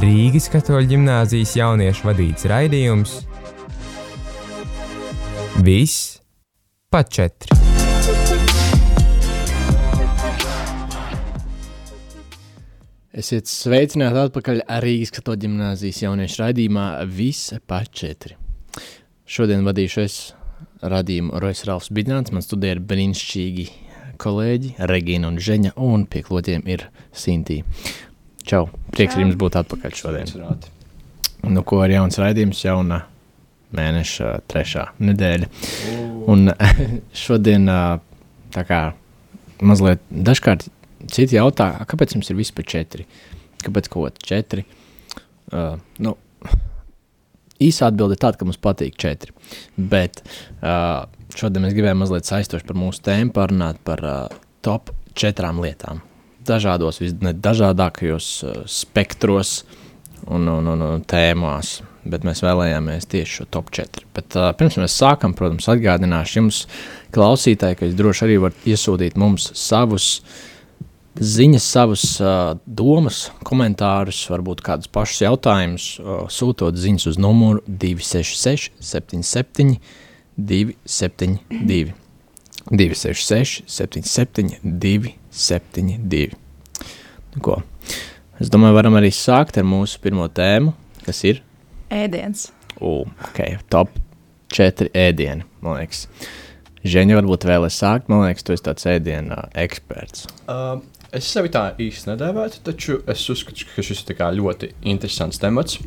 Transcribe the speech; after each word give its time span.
Rīgas 0.00 0.46
katoļu 0.48 0.88
ģimnāzijas 0.94 1.52
jauniešu 1.58 2.06
vadīts 2.08 2.48
raidījums 2.48 3.12
Viss 5.60 6.16
pa 6.88 7.04
četri. 7.04 7.52
Esiet 13.12 13.52
sveicināti 13.52 14.22
atpakaļ 14.30 14.64
Rīgas 14.80 15.12
katoļu 15.18 15.44
ģimnāzijas 15.44 16.06
jauniešu 16.06 16.46
raidījumā 16.46 16.86
Viss 17.04 17.52
pa 17.68 17.84
četri. 17.84 18.40
Šodien 19.28 19.68
vadīšu 19.68 20.08
es 20.08 20.22
radījumu 20.82 21.38
Rojas 21.42 21.64
Ralfs 21.68 21.90
Bidnāns, 21.94 22.32
man 22.34 22.44
studē 22.44 22.74
ir 22.74 22.82
brīnišķīgi 22.86 23.66
kolēģi 24.22 24.74
Regīna 24.90 25.30
un 25.30 25.38
Žeņa, 25.42 25.74
un 25.82 26.06
pie 26.10 26.22
klotiem 26.26 26.66
ir 26.70 26.86
Sintī. 27.14 27.62
Čau, 28.46 28.66
prieks 28.94 29.16
ar 29.16 29.24
jums 29.24 29.38
būt 29.38 29.58
atpakaļ 29.62 29.96
šodien. 29.98 30.32
Nu, 31.46 31.62
ko 31.66 31.80
ir 31.86 31.96
jauns 31.96 32.18
raidījums, 32.22 32.62
jauna 32.64 33.02
mēneša 33.74 34.32
trešā 34.50 34.88
nedēļa. 35.02 35.48
Un 36.30 36.50
šodien 37.24 37.70
tā 38.52 38.66
kā 38.68 38.82
mazliet 39.62 40.02
dažkārt 40.10 40.66
citi 41.10 41.38
jautā, 41.38 41.72
kāpēc 41.88 42.16
mums 42.16 42.30
ir 42.30 42.38
vispār 42.38 42.66
četri? 42.74 43.06
Kāpēc 43.62 43.88
kaut 43.90 44.18
četri? 44.26 44.66
Uh, 45.52 45.76
nu, 46.02 46.16
īsa 47.62 47.88
atbilde 47.90 48.16
ir 48.16 48.22
tāda, 48.22 48.38
ka 48.40 48.48
mums 48.48 48.60
patīk 48.62 48.98
četri. 49.00 49.34
Bet 49.76 50.22
uh, 50.24 51.04
šodien 51.36 51.66
mēs 51.66 51.76
gribējām 51.76 52.02
mazliet 52.04 52.28
saistoši 52.28 52.68
par 52.68 52.80
mūsu 52.80 53.04
tēmu 53.08 53.34
parunāt 53.36 53.80
par 53.86 54.02
uh, 54.06 54.40
top 54.64 54.92
četrām 55.18 55.62
lietām. 55.62 56.02
Dažādos, 56.46 56.98
visdažādākajos 57.02 58.28
uh, 58.46 58.60
spektros 58.66 59.62
un, 60.26 60.46
un, 60.48 60.74
un, 60.74 60.86
un 60.88 61.08
tēmās 61.08 61.80
bet 62.08 62.24
mēs 62.26 62.42
vēlējāmies 62.42 63.06
tieši 63.10 63.38
šo 63.38 63.48
top 63.54 63.70
4. 63.74 64.06
Bet, 64.16 64.34
uh, 64.38 64.50
pirms 64.58 64.78
mēs 64.80 64.96
sākam, 64.98 65.36
protams, 65.38 65.68
atgādināšu 65.70 66.38
jums, 66.40 66.62
klausītāji, 67.14 67.78
ka 67.78 67.88
jūs 67.88 67.98
droši 67.98 68.26
arī 68.26 68.38
varat 68.42 68.66
iesūtīt 68.72 69.18
mums 69.20 69.50
savus 69.58 70.08
ziņas, 71.20 71.64
savus 71.64 72.04
uh, 72.22 72.54
domas, 72.66 73.26
komentārus, 73.46 74.22
varbūt 74.32 74.62
kādus 74.64 74.90
pašus 74.92 75.24
jautājumus, 75.26 75.88
uh, 76.00 76.22
sūtot 76.32 76.78
ziņas 76.78 77.08
uz 77.12 77.18
numuru 77.20 77.62
266 77.66 78.72
77 78.80 79.76
272. 80.36 81.92
266 82.70 83.64
77 83.66 84.60
272. 84.62 86.32
Nu, 87.34 87.42
ko? 87.42 87.60
Es 88.40 88.50
domāju, 88.52 88.76
varam 88.78 88.96
arī 88.98 89.12
sākt 89.14 89.58
ar 89.60 89.66
mūsu 89.68 90.00
pirmo 90.02 90.24
tēmu, 90.32 90.72
kas 91.06 91.20
ir 91.28 91.42
ēdiens. 91.92 92.48
U, 92.80 93.02
ok, 93.28 93.42
top 93.70 93.92
4 94.52 94.90
ēdieni, 94.96 95.44
man 95.62 95.82
liekas. 95.82 96.06
Žēņa 96.82 97.20
varbūt 97.20 97.44
vēlēs 97.46 97.76
sākt, 97.78 98.08
man 98.10 98.24
liekas, 98.24 98.42
tu 98.42 98.56
esi 98.56 98.64
tāds 98.66 98.88
ēdienu 98.90 99.36
eksperts. 99.62 100.26
Uh, 100.50 100.80
es 101.12 101.28
sevi 101.28 101.52
tā 101.52 101.68
īsti 101.80 102.12
nedēvētu, 102.12 102.62
taču 102.66 103.00
es 103.10 103.24
uzskatu, 103.32 103.66
ka 103.74 103.84
šis 103.84 104.02
ir 104.08 104.22
ļoti 104.38 104.72
interesants 104.94 105.40
temats. 105.42 105.78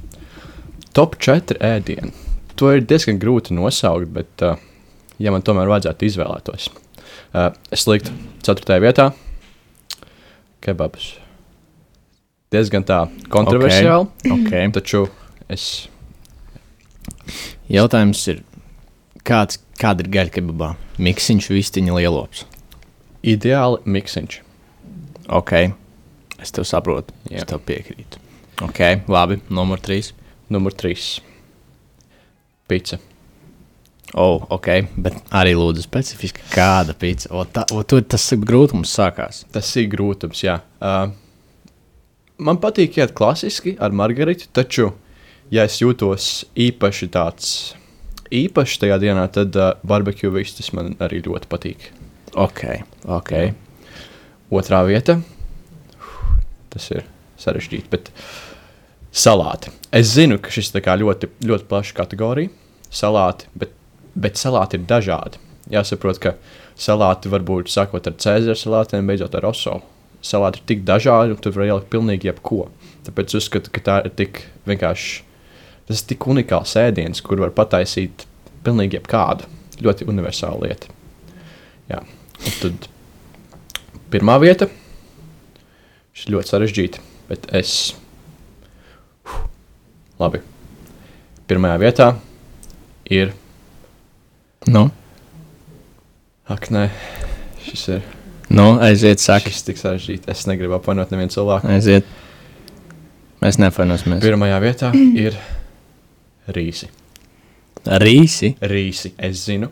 Top 0.96 1.18
4 1.20 1.60
ēdieni. 1.60 2.14
To 2.56 2.72
ir 2.72 2.86
diezgan 2.88 3.20
grūti 3.20 3.56
nosaukt, 3.56 4.08
bet, 4.16 4.32
uh, 4.46 4.56
ja 5.20 5.34
man 5.36 5.44
tomēr 5.44 5.68
vajadzētu 5.72 6.08
izvēlētos, 6.08 6.70
uh, 7.36 7.50
es 7.74 7.84
liktu 7.90 8.14
4. 8.48 8.80
vietā 8.84 9.10
kebabus. 10.64 11.16
Diezgan 12.54 12.86
tā 12.88 13.02
kontroversiāli. 13.34 14.08
Okay. 14.24 14.46
Okay. 14.46 14.72
Taču 14.78 15.04
es 15.52 15.90
Jautājums 17.66 18.22
ir, 18.30 18.44
kāds, 19.26 19.58
kāda 19.82 20.06
ir 20.06 20.12
gaļa 20.14 20.34
kebabā? 20.38 20.74
Miksiņš, 21.02 21.50
vistiņa, 21.58 21.96
lielops. 21.98 22.46
Ideāli 23.26 23.82
miksiņš. 23.90 24.45
Ok, 25.30 25.52
es 26.42 26.54
tev 26.54 26.68
saprotu, 26.70 27.16
Jā. 27.30 27.42
es 27.42 27.50
tev 27.50 27.64
piekrītu. 27.66 28.22
Ok, 28.64 28.82
labi, 29.12 29.40
numur 29.50 29.82
trīs. 29.84 30.14
Numur 30.54 30.76
trīs. 30.78 31.18
Pica. 32.70 33.00
Oh, 34.16 34.46
ok, 34.54 34.70
bet 35.02 35.18
arī 35.36 35.56
lūdzu 35.58 35.84
specifiski, 35.84 36.44
kāda 36.54 36.94
pizza. 36.96 37.32
O, 37.36 37.44
tā, 37.50 37.66
o, 37.74 37.82
tur 37.84 38.06
tas 38.08 38.24
ir 38.32 38.40
grūtums 38.46 38.94
sākās. 38.96 39.42
Tas 39.52 39.72
ir 39.82 39.90
grūtums, 39.92 40.44
jā. 40.46 40.60
Uh, 40.80 41.10
man 42.38 42.62
patīk 42.64 43.00
iet 43.02 43.16
klasiski 43.18 43.76
ar 43.82 43.92
margaritu, 43.92 44.48
taču 44.56 44.92
ja 45.52 45.66
es 45.68 45.82
jūtos 45.82 46.46
īpaši 46.54 47.10
tāds 47.12 47.52
īpašs 48.34 48.80
tajā 48.82 49.02
dienā, 49.02 49.28
tad 49.34 49.58
uh, 49.60 49.74
barbecue 49.84 50.32
vistas 50.34 50.72
man 50.78 50.94
arī 51.04 51.22
ļoti 51.26 51.52
patīk. 51.52 51.90
Ok, 52.40 52.64
ok. 53.10 53.34
Otrā 54.54 54.82
vieta. 54.88 55.20
Tas 56.74 56.90
ir 56.92 57.06
sarežģīti, 57.42 57.90
bet 57.92 58.12
salāti. 59.16 59.72
Es 59.96 60.12
zinu, 60.14 60.38
ka 60.42 60.52
šis 60.54 60.74
ir 60.76 60.86
ļoti, 61.02 61.32
ļoti 61.46 61.68
plašs 61.72 61.96
kategorija. 61.96 62.52
Salāti, 62.92 63.50
bet, 63.56 63.74
bet 64.14 64.40
salāti 64.40 64.80
ir 64.80 64.88
dažādi. 64.88 65.42
Jāsaprot, 65.72 66.20
ka 66.22 66.36
salāti 66.78 67.32
var 67.32 67.44
būt 67.48 67.72
sākot 67.74 68.08
ar 68.08 68.18
cēzara 68.22 68.56
salātiem, 68.60 69.08
beidzot 69.08 69.36
ar 69.36 69.50
oso. 69.50 69.80
Salāti 70.26 70.62
ir 70.62 70.68
tik 70.70 70.84
dažādi, 70.88 71.36
un 71.36 71.42
tu 71.42 71.52
vari 71.56 71.72
ielikt 71.72 71.92
pilnīgi 71.94 72.30
jebko. 72.30 72.68
Tāpēc 73.08 73.32
es 73.32 73.44
uzskatu, 73.44 73.74
ka 73.74 73.84
tā 73.86 74.02
ir 74.06 74.14
tik 74.18 74.46
vienkārši 74.70 75.26
Tas 75.86 76.02
ir 76.02 76.10
tik 76.10 76.26
unikāls 76.32 76.74
ēdiens, 76.82 77.22
kur 77.22 77.42
var 77.44 77.54
pataisīt 77.54 78.26
pilnīgi 78.66 78.98
jebkādu. 78.98 79.46
Ļoti 79.86 80.08
universāla 80.10 80.66
lieta. 80.66 80.90
Jā. 81.92 82.02
Un 82.02 82.56
tad 82.62 82.88
pirmā 84.16 84.40
vieta. 84.40 84.70
Šis 86.16 86.32
ļoti 86.32 86.52
sarežģīti, 86.54 87.02
bet 87.28 87.48
es. 87.60 87.72
Uf, 89.26 89.42
labi. 90.22 90.40
Pirmajā 91.50 91.80
vietā 91.84 92.08
ir. 93.12 93.34
Nu? 94.72 94.88
Ak, 96.50 96.70
nē, 96.74 96.88
šis 97.66 97.88
ir. 97.98 98.06
Nu, 98.50 98.76
aiziet, 98.82 99.20
saka. 99.22 99.52
Šis 99.52 99.66
tik 99.68 99.82
sarežģīti. 99.82 100.30
Es 100.32 100.46
negribu 100.50 100.78
apvainot 100.78 101.12
nevienu 101.12 101.34
cilvēku. 101.34 101.70
Aiziet. 101.74 102.08
Mēs 103.44 103.60
nefainosimies. 103.62 104.24
Pirmajā 104.24 104.62
vietā 104.64 104.94
ir 104.96 105.36
rīsi. 106.56 106.88
Rīsi? 107.86 108.56
Rīsi, 108.66 109.12
es 109.22 109.44
zinu. 109.46 109.70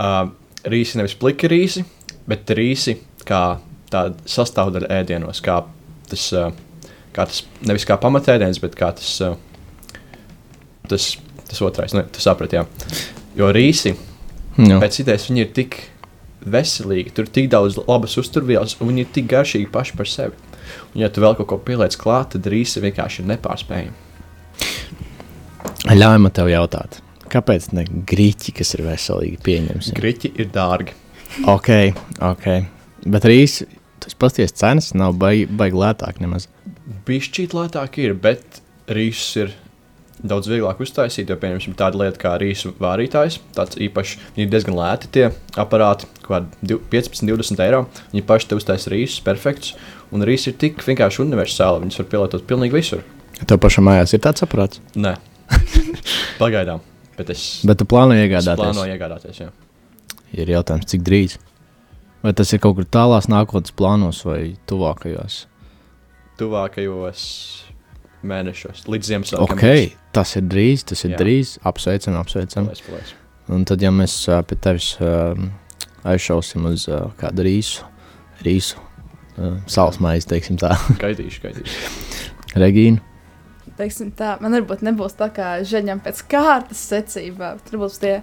Uh, 0.00 0.32
rīsi 0.68 0.98
nevis 0.98 1.14
pliki 1.20 1.48
rīsi, 1.48 1.84
bet 2.28 2.50
rīsi 2.56 2.98
kā 3.28 3.42
tāda 3.90 4.30
sastāvdaļa 4.30 4.90
ēdienos, 5.00 5.42
kā 5.44 5.60
tas, 6.10 6.26
kā 7.14 7.26
tas 7.26 7.42
nevis 7.66 7.86
kā 7.88 7.98
pamatēdiens, 8.00 8.60
bet 8.62 8.76
kā 8.78 8.92
tas, 8.96 9.16
tas, 10.90 11.08
tas 11.48 11.64
otrais, 11.66 11.94
nu, 11.96 12.04
tas 12.12 12.28
saprat, 12.28 12.54
jā. 12.54 12.66
Jo 13.38 13.50
rīsi, 13.54 13.94
no. 14.58 14.78
pēc 14.82 15.02
idejas, 15.04 15.28
viņi 15.30 15.44
ir 15.44 15.50
tik 15.56 15.80
veselīgi, 16.40 17.12
tur 17.16 17.26
ir 17.26 17.34
tik 17.34 17.50
daudz 17.52 17.78
labas 17.82 18.16
uzturvielas, 18.20 18.78
un 18.80 18.92
viņi 18.92 19.04
ir 19.04 19.12
tik 19.16 19.28
garšīgi 19.30 19.68
paši 19.72 19.98
par 19.98 20.08
sevi. 20.10 20.48
Un, 20.92 21.02
ja 21.02 21.10
tu 21.12 21.22
vēl 21.24 21.36
kaut 21.38 21.50
ko 21.50 21.60
pieliec 21.66 21.96
klāt, 22.00 22.34
tad 22.34 22.48
rīsi 22.50 22.82
vienkārši 22.84 23.22
ir 23.22 23.30
nepārspējami. 23.34 24.08
Ļauj 25.90 26.18
man 26.22 26.32
tev 26.36 26.50
jautāt, 26.50 27.00
kāpēc 27.32 27.70
ne 27.76 27.84
grīķi, 28.08 28.54
kas 28.60 28.74
ir 28.76 28.84
veselīgi, 28.86 29.40
pieņemsim? 29.46 29.96
Grīķi 29.98 30.34
ir 30.40 30.50
dārgi. 30.54 30.96
Ok, 31.50 31.70
ok. 32.26 32.46
Bet 33.06 33.24
rīs, 33.28 33.62
tas 34.02 34.16
pasties 34.18 34.54
cenas 34.56 34.92
nav 34.96 35.16
baigi, 35.20 35.46
baigi 35.46 35.80
lētāk 35.80 36.20
nemaz. 36.22 36.48
Bišķīt 37.08 37.56
lētāk 37.56 38.00
ir, 38.02 38.16
bet 38.18 38.60
rīsus 38.90 39.44
ir 39.44 39.52
daudz 40.20 40.50
vieglāk 40.50 40.80
uztaisīt, 40.84 41.30
jo, 41.30 41.36
pieņemsim, 41.40 41.74
tāda 41.78 42.00
lieta 42.02 42.20
kā 42.20 42.34
rīsu 42.40 42.74
vārītājs, 42.80 43.38
tāds 43.56 43.78
īpašs, 43.80 44.18
viņi 44.36 44.46
ir 44.46 44.52
diezgan 44.52 44.76
lēti 44.76 45.10
tie 45.16 45.24
aparāti, 45.60 46.08
kā 46.26 46.42
15, 46.60 47.24
20 47.24 47.64
eiro. 47.64 47.86
Viņi 48.12 48.26
paši 48.28 48.50
te 48.50 48.58
uztaisa 48.58 48.92
rīsus, 48.92 49.22
perfekts, 49.24 49.74
un 50.12 50.26
rīsi 50.26 50.52
ir 50.52 50.60
tik 50.60 50.84
vienkārši 50.84 51.24
universāli, 51.24 51.86
viņus 51.86 52.02
var 52.02 52.10
pielietot 52.12 52.46
pilnīgi 52.48 52.76
visur. 52.76 53.04
Tev 53.40 53.60
pašam 53.62 53.88
mājās 53.88 54.12
ir 54.16 54.20
tāds 54.24 54.44
aparāts? 54.44 54.82
Nē. 54.92 55.16
Pagaidām. 56.42 56.84
Bet, 57.16 57.32
es, 57.32 57.60
bet 57.68 57.80
tu 57.80 57.88
plāno 57.88 58.16
iegādāties? 58.16 58.52
Es 58.52 58.60
plānoju 58.60 58.96
iegādāties. 58.96 59.40
Jā. 59.40 59.50
Ir 60.36 60.52
jautājums, 60.52 60.88
cik 60.92 61.02
drīz? 61.04 61.40
Vai 62.20 62.34
tas 62.36 62.50
ir 62.52 62.60
kaut 62.60 62.76
kur 62.76 62.84
tālās 62.84 63.30
nākotnes 63.32 63.72
plānos 63.72 64.20
vai 64.28 64.54
tuvākajos? 64.68 65.46
Tuvākajos 66.40 67.22
mēnešos, 68.20 68.84
līdz 68.92 69.08
Ziemassvētkiem. 69.08 69.56
Okay, 69.56 69.86
tas 70.12 70.34
ir 70.36 70.44
drīz, 70.44 70.84
tas 70.90 71.06
ir 71.06 71.14
jā. 71.14 71.20
drīz. 71.22 71.54
Apsveicam, 71.64 72.18
apsveicam. 72.20 72.68
Paldies, 72.68 72.84
paldies. 72.84 73.14
Un 73.50 73.64
tad, 73.66 73.80
ja 73.80 73.92
mēs 73.94 74.14
pie 74.46 74.58
tevis 74.60 74.92
uh, 75.00 75.32
aizšausim 76.06 76.68
uz 76.68 76.84
uh, 76.90 77.08
kādu 77.20 77.46
rīsu, 77.46 77.86
rīsu 78.44 78.76
uh, 78.76 79.56
sāls 79.70 80.00
maizi, 80.04 80.28
teiksim 80.30 80.60
tā. 80.60 80.74
Gaidīšu, 81.02 81.40
gaidīšu. 81.46 82.60
Regīna. 82.60 83.00
Teiksim 83.80 84.12
tā, 84.12 84.34
man 84.44 84.52
varbūt 84.58 84.84
nebūs 84.84 85.16
tā 85.16 85.30
kā 85.32 85.54
žaņam 85.64 86.02
pēc 86.04 86.20
kārtas 86.28 86.84
secībā, 86.92 87.54
bet 87.56 87.70
tur 87.70 87.80
būs 87.86 87.96
tie 88.02 88.18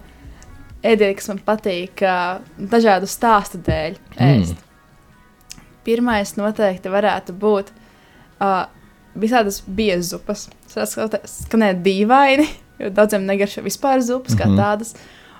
ēdieni, 0.82 1.16
kas 1.18 1.28
man 1.32 1.40
patīk 1.46 2.02
uh, 2.06 2.38
dažādu 2.58 3.08
stāstu 3.10 3.60
dēļ 3.66 3.98
ēst. 4.16 4.56
Mm. 4.56 4.64
Pirmais 5.88 6.34
noteikti 6.36 6.90
varētu 6.92 7.34
būt 7.38 7.70
uh, 8.40 8.66
visādas 9.18 9.62
biezupas. 9.66 10.48
Tas 10.72 10.96
skanēt 11.32 11.80
dīvaini, 11.82 12.48
jo 12.82 12.90
daudziem 12.94 13.24
negaršo 13.26 13.64
vispār 13.64 14.02
zupas 14.04 14.34
mm 14.34 14.38
-hmm. 14.38 14.42
kā 14.42 14.48
Mhm. 14.48 14.58
tādas. 14.60 14.94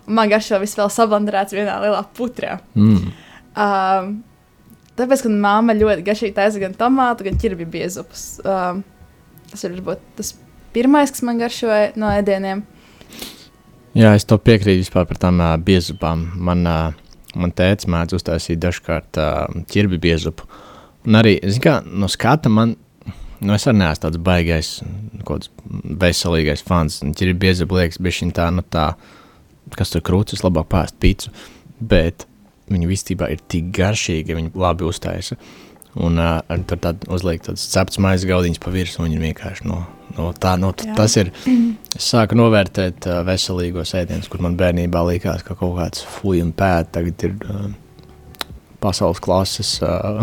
Man 0.07 0.29
garšo 0.29 0.59
viss 0.59 0.77
vēl 0.79 0.89
sablandrēts 0.89 1.53
vienā 1.53 1.81
lielā 1.83 2.05
putrā. 2.17 2.59
Mm. 2.75 3.13
Um, 3.57 4.23
tāpēc, 4.97 5.23
ka 5.23 5.29
mamma 5.29 5.75
ļoti 5.75 6.03
garšīgi 6.03 6.35
taisa 6.35 6.59
gan 6.59 6.75
tomātu, 6.75 7.25
gan 7.25 7.35
ķirbju 7.35 7.67
biezupas. 7.67 8.41
Um, 8.45 8.85
tas 9.51 9.65
ir 9.65 9.71
varbūt 9.71 9.99
tas 10.17 10.35
pirmais, 10.73 11.11
kas 11.11 11.23
man 11.23 11.39
garšoja 11.39 11.93
no 11.97 12.07
ēdieniem. 12.07 12.63
Jā, 13.99 14.13
es 14.15 14.23
to 14.31 14.37
piekrītu 14.39 14.85
vispār 14.85 15.09
par 15.11 15.19
tām 15.19 15.41
uh, 15.43 15.57
biezupām. 15.59 16.21
Man, 16.47 16.61
uh, 16.71 17.33
man 17.35 17.51
tēvs 17.59 17.89
mēdz 17.91 18.15
uztaisīt 18.15 18.61
dažkārt 18.63 19.19
uh, 19.19 19.49
ķirbi 19.73 19.99
biezupu. 20.05 20.47
Un 21.09 21.19
arī, 21.19 21.33
zin 21.43 21.65
kā, 21.65 21.73
no 21.83 22.07
skata 22.11 22.53
man, 22.53 22.77
nu 23.43 23.57
es 23.57 23.67
arī 23.67 23.81
neesmu 23.81 24.05
tāds 24.05 24.21
baigais, 24.23 24.71
kaut 25.25 25.49
kāds 25.49 25.51
veselīgais 26.05 26.63
fans. 26.69 27.01
Ķirbi 27.03 27.41
biezupu 27.49 27.81
liekas, 27.81 27.99
bija 27.99 28.21
šī 28.21 28.31
tā, 28.39 28.47
nu 28.55 28.63
tā, 28.63 28.93
kas 29.75 29.91
tur 29.91 30.07
krūtis, 30.07 30.47
labāk 30.47 30.71
pāst 30.77 31.01
pīcu. 31.03 31.35
Bet 31.83 32.29
viņi 32.71 32.93
visticībā 32.93 33.33
ir 33.35 33.43
tik 33.51 33.75
garšīgi, 33.75 34.31
ja 34.31 34.39
viņi 34.39 34.55
labi 34.55 34.87
uztaisa. 34.87 35.41
Un 35.99 36.23
uh, 36.23 36.39
tur 36.71 36.79
tādu 36.87 37.11
uzliek 37.19 37.43
tādas 37.43 37.67
ceptas 37.75 37.99
maizes 37.99 38.31
gaudiņas 38.31 38.63
pa 38.63 38.79
virsmu, 38.79 39.09
un 39.09 39.11
viņi 39.11 39.33
vienkārši 39.33 39.67
no, 39.67 39.83
no 40.17 40.31
tā, 40.33 40.55
Jā. 40.59 40.95
tas 40.97 41.17
ir. 41.21 41.33
Es 41.99 42.09
sāku 42.13 42.37
novērtēt 42.39 43.09
uh, 43.09 43.21
veselīgos 43.27 43.95
ēdienus, 43.99 44.29
kur 44.31 44.43
man 44.45 44.57
bērnībā 44.59 45.03
likās, 45.09 45.43
ka 45.43 45.57
kaut 45.59 45.77
kāds 45.81 46.05
fuja 46.19 46.45
un 46.47 46.53
pēta 46.57 46.99
tagad 46.99 47.25
ir 47.27 47.35
uh, 47.49 47.69
pasaules 48.81 49.21
klases 49.25 49.77
uh, 49.83 50.23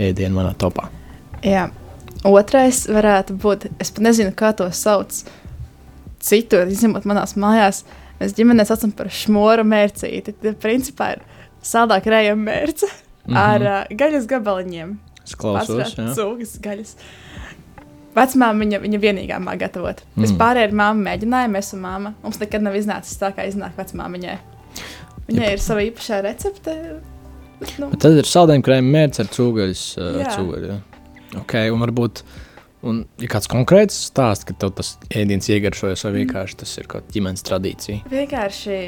ēdienu 0.00 0.38
manā 0.38 0.54
topā. 0.58 0.88
Jā. 1.44 1.68
Otrais 2.28 2.84
varētu 2.86 3.34
būt, 3.42 3.66
es 3.82 3.90
pat 3.90 4.04
nezinu, 4.06 4.32
kā 4.38 4.52
to 4.56 4.68
sauc. 4.70 5.24
Citur, 6.22 6.68
izņemot 6.70 7.06
manās 7.10 7.34
mājās, 7.34 7.82
mēs 8.20 8.36
ģimenē 8.38 8.64
saucam 8.68 8.92
par 8.94 9.10
šmora 9.10 9.64
mērcīti. 9.66 10.36
Tad, 10.38 10.60
principā, 10.62 11.16
ir 11.16 11.24
saldāk 11.66 12.06
rējama 12.06 12.46
mērce 12.46 12.86
mm 12.86 13.34
-hmm. 13.34 13.40
ar 13.42 13.66
uh, 13.66 13.96
gaļas 13.98 14.28
gabaliņiem. 14.30 14.94
Es 15.24 15.34
klausos, 15.38 15.94
jā. 15.98 16.08
Cūkas 16.16 16.56
gaļas. 16.62 16.96
Vecmāmiņa 18.12 18.80
viņa, 18.82 18.98
vienīgā 19.00 19.38
māca 19.40 19.62
gatavot. 19.64 20.02
Mm. 20.12 20.26
Vispār 20.26 20.60
ar 20.60 20.74
māmu 20.76 21.06
mēģinājumu, 21.06 21.60
es 21.62 21.72
un 21.72 21.80
māma. 21.84 22.12
Mums 22.24 22.40
nekad 22.42 22.64
nav 22.66 22.76
iznācis 22.76 23.16
tā, 23.20 23.32
kā 23.32 23.46
iznāk 23.48 23.78
vecmāmiņai. 23.78 24.36
Viņai 25.30 25.48
Jep. 25.48 25.56
ir 25.56 25.62
sava 25.64 25.84
īpašā 25.86 26.20
recepte. 26.26 26.76
Nu, 27.78 27.88
Bet 27.92 28.02
tad 28.02 28.18
ir 28.18 28.28
saldējuma 28.28 28.66
krējuma 28.66 28.94
mērķis 28.96 29.22
ar 29.22 29.30
cūgaļas. 29.36 29.84
Cūgaļu, 30.34 30.72
jā. 30.72 30.78
ok, 31.40 31.58
un 31.72 31.86
varbūt. 31.86 32.24
Un 32.82 32.96
ir 33.22 33.30
kāds 33.30 33.46
konkrēts 33.46 33.94
stāsts, 34.08 34.42
ka 34.42 34.56
tev 34.58 34.72
tas 34.74 34.96
ēdiens 35.14 35.46
iegaršojas, 35.54 36.02
vai 36.08 36.16
vienkārši 36.16 36.56
tas 36.64 36.72
ir 36.80 36.88
kaut 36.90 37.04
kāda 37.04 37.14
ģimenes 37.14 37.46
tradīcija. 37.46 38.00
vienkārši 38.10 38.78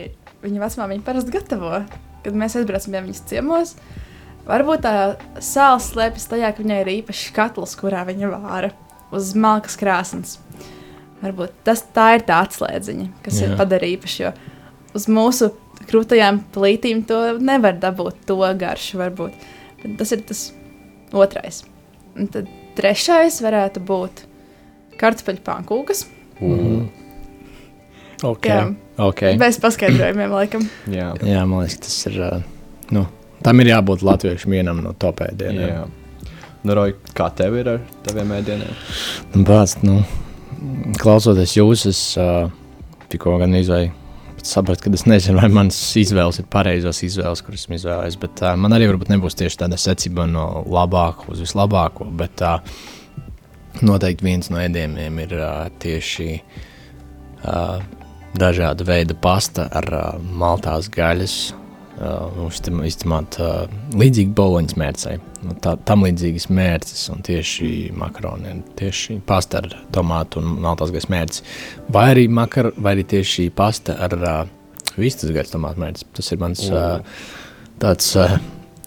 viņa 0.43 0.65
vecmāmiņa 0.65 1.07
parasti 1.07 1.35
gatavo. 1.37 1.85
Kad 2.25 2.35
mēs 2.41 2.57
aizbraucam 2.59 2.97
pie 2.97 3.03
viņas 3.05 3.23
ciemos, 3.31 3.77
varbūt 4.49 4.83
tā 4.83 4.95
sāls 5.45 5.93
slēpjas 5.93 6.27
tajā, 6.33 6.51
ka 6.51 6.65
viņai 6.65 6.81
ir 6.83 6.91
īpašs 6.97 7.31
katls, 7.37 7.77
kurā 7.79 8.03
viņa 8.09 8.33
vāra 8.33 8.73
uz 9.15 9.35
malkas 9.39 9.79
krāsnes. 9.81 10.39
Varbūt 11.25 11.55
tas 11.65 11.81
tā 11.95 12.15
ir 12.19 12.27
tā 12.29 12.43
atslēdziņa, 12.45 13.07
kas 13.25 13.41
Jā. 13.41 13.49
Ir 13.49 13.57
padarīta 13.61 14.03
īpaša. 14.03 14.27
Jo 14.27 14.35
uz 14.95 15.07
mūsu 15.11 15.51
krūtajām 15.89 16.41
plītīm 16.55 17.03
to 17.09 17.21
nevar 17.43 17.77
dabūt, 17.81 18.25
to 18.29 18.39
garšu 18.59 19.01
varbūt. 19.03 19.47
Bet 19.83 19.97
tas 20.01 20.15
ir 20.17 20.23
tas 20.29 20.45
otrais. 21.15 21.63
Un 22.15 22.31
tad 22.33 22.49
trešais 22.79 23.41
varētu 23.45 23.83
būt 23.85 24.25
kartupeļu 25.01 25.43
pankūkas. 25.45 26.07
Mm. 26.41 26.87
Ok, 28.25 28.47
Jā. 28.49 28.63
ok. 29.03 29.27
Bez 29.41 29.59
paskaidrojumiem, 29.61 30.33
laikam. 30.33 30.65
Jā, 30.99 31.11
Jā, 31.27 31.43
man 31.51 31.67
liekas, 31.67 31.83
tas 31.85 31.99
ir. 32.09 32.21
Uh, 32.23 32.79
nu, 32.95 33.05
tam 33.45 33.61
ir 33.61 33.75
jābūt 33.75 34.07
latviešiem 34.07 34.57
vienam 34.57 34.81
no 34.85 34.95
topēdieniem. 34.97 35.93
Nu, 36.65 36.73
Roy, 36.73 36.95
kā 37.13 37.27
tev 37.37 37.59
ir 37.61 37.69
ar 37.75 37.83
taviem 38.07 38.31
ēdieniem? 38.39 38.77
Nu, 39.35 39.43
Bāc, 39.45 39.75
nu, 39.85 39.99
klausoties 40.97 41.59
jūs, 41.59 41.83
es 41.91 41.99
uh, 42.17 42.47
tikko 43.13 43.37
gan 43.43 43.53
izvēlēju. 43.59 43.93
Sapratu, 44.45 44.85
ka 44.85 44.91
es 44.97 45.05
nezinu, 45.09 45.39
vai 45.41 45.49
manas 45.53 45.77
izvēles 45.97 46.41
ir 46.41 46.49
pareizās 46.53 46.99
izvēles, 47.05 47.41
kuras 47.45 47.63
esmu 47.65 47.77
izvēlējies. 47.79 48.17
Bet 48.21 48.41
uh, 48.45 48.55
man 48.61 48.77
arī 48.77 48.89
varbūt 48.89 49.13
nebūs 49.13 49.37
tieši 49.41 49.61
tāda 49.61 49.77
secība 49.81 50.25
no 50.29 50.47
labākā 50.65 51.29
uz 51.33 51.43
vislabāko. 51.45 52.09
Bet 52.17 52.41
uh, 52.45 52.61
noteikti 53.85 54.25
viens 54.25 54.49
no 54.53 54.61
ēdieniem 54.61 55.21
ir 55.25 55.37
uh, 55.37 55.67
tieši 55.85 56.29
uh, 56.41 57.77
dažāda 58.41 58.89
veida 58.89 59.17
pasta 59.17 59.69
ar 59.69 59.91
uh, 59.93 60.33
maltās 60.41 60.89
gaļas. 60.93 61.37
Uzticamāt, 61.95 63.37
uh, 63.39 63.69
līdzīgi 63.95 64.33
boloņas 64.35 64.77
mērcei. 64.81 65.19
Nu, 65.45 65.55
tā, 65.63 65.77
tam 65.87 66.03
līdzīgas 66.07 66.49
mērces, 66.51 67.05
un 67.13 67.23
tieši 67.27 67.69
makaroni, 67.95 68.57
tieši 68.79 69.21
pasta 69.27 69.61
ar 69.63 69.71
tomātu 69.95 70.43
un 70.43 70.57
maltās 70.65 70.91
gaļas 70.95 71.11
mērci. 71.13 71.45
Vai 71.95 72.09
arī, 72.17 72.27
makar, 72.33 72.73
vai 72.77 72.97
arī 72.97 73.07
tieši 73.15 73.47
pasta 73.55 73.99
ar 74.09 74.19
uh, 74.19 74.43
vistas 74.99 75.31
gaļas 75.31 75.55
tomātu 75.55 75.85
mērci. 75.85 76.11
Tas 76.19 76.35
ir 76.35 76.43
mans 76.43 76.67
uh, 76.71 76.99
tāds 77.83 78.11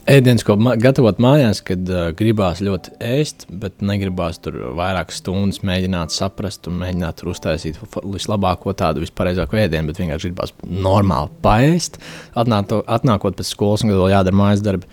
ēdiens, 0.08 0.44
ko 0.48 0.56
ma 0.60 0.74
gatavot 0.80 1.20
mājās, 1.22 1.60
kad 1.66 1.90
uh, 1.92 2.08
gribās 2.18 2.62
ļoti 2.64 2.96
ēst, 3.04 3.46
bet 3.62 3.84
negribās 3.86 4.40
tur 4.44 4.56
vairākas 4.78 5.20
stundas 5.22 5.62
mēģināt 5.68 6.16
saprast 6.16 6.70
un 6.72 6.80
mēģināt 6.82 7.20
tur 7.20 7.34
uztaisīt 7.34 7.80
vislabāko 8.00 8.74
tādu 8.78 9.04
vispareizāko 9.04 9.60
ēdienu, 9.60 9.92
bet 9.92 10.02
vienkārši 10.02 10.32
gribās 10.32 10.56
normāli 10.64 11.32
paēst, 11.44 12.00
atnāto, 12.40 12.82
atnākot 12.88 13.38
pēc 13.38 13.52
skolas 13.52 13.86
un 13.86 13.94
vēl 13.94 14.14
jādara 14.16 14.40
mājas 14.40 14.64
darbi. 14.66 14.90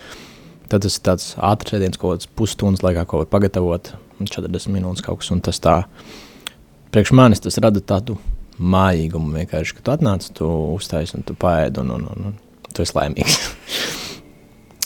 Tad 0.72 0.86
tas 0.86 0.98
ir 0.98 1.06
tāds 1.06 1.32
ātrs 1.44 1.76
ēdiens, 1.78 2.00
ko 2.00 2.14
pusstundas 2.38 2.82
laikā 2.84 3.04
ko 3.08 3.22
var 3.22 3.30
pagatavot, 3.30 3.92
un 4.18 4.30
40 4.30 4.72
minūtes 4.74 5.04
kaut 5.04 5.22
kas, 5.22 5.30
un 5.34 5.42
tas 5.44 5.60
tā, 5.62 5.82
priekš 6.94 7.14
manis 7.14 7.44
tas 7.44 7.60
rada 7.62 7.82
tādu 7.84 8.16
mājīgumu 8.58 9.34
vienkārši, 9.38 9.76
ka 9.76 9.84
tu 9.84 9.94
atnāc, 9.94 10.30
tu 10.34 10.48
uztaisi 10.74 11.18
un 11.18 11.26
tu 11.26 11.36
paēdi, 11.38 11.84
un, 11.84 11.98
un, 11.98 12.08
un, 12.14 12.32
un 12.32 12.74
tu 12.74 12.82
esi 12.86 12.98
laimīgs. 12.98 13.38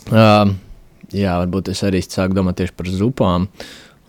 Uh, 0.09 0.55
jā, 1.13 1.35
varbūt 1.43 1.69
es 1.73 1.83
arī 1.85 2.01
sāku 2.05 2.37
domāt 2.39 2.59
tieši 2.61 2.75
par 2.77 2.89
zupām. 2.93 3.49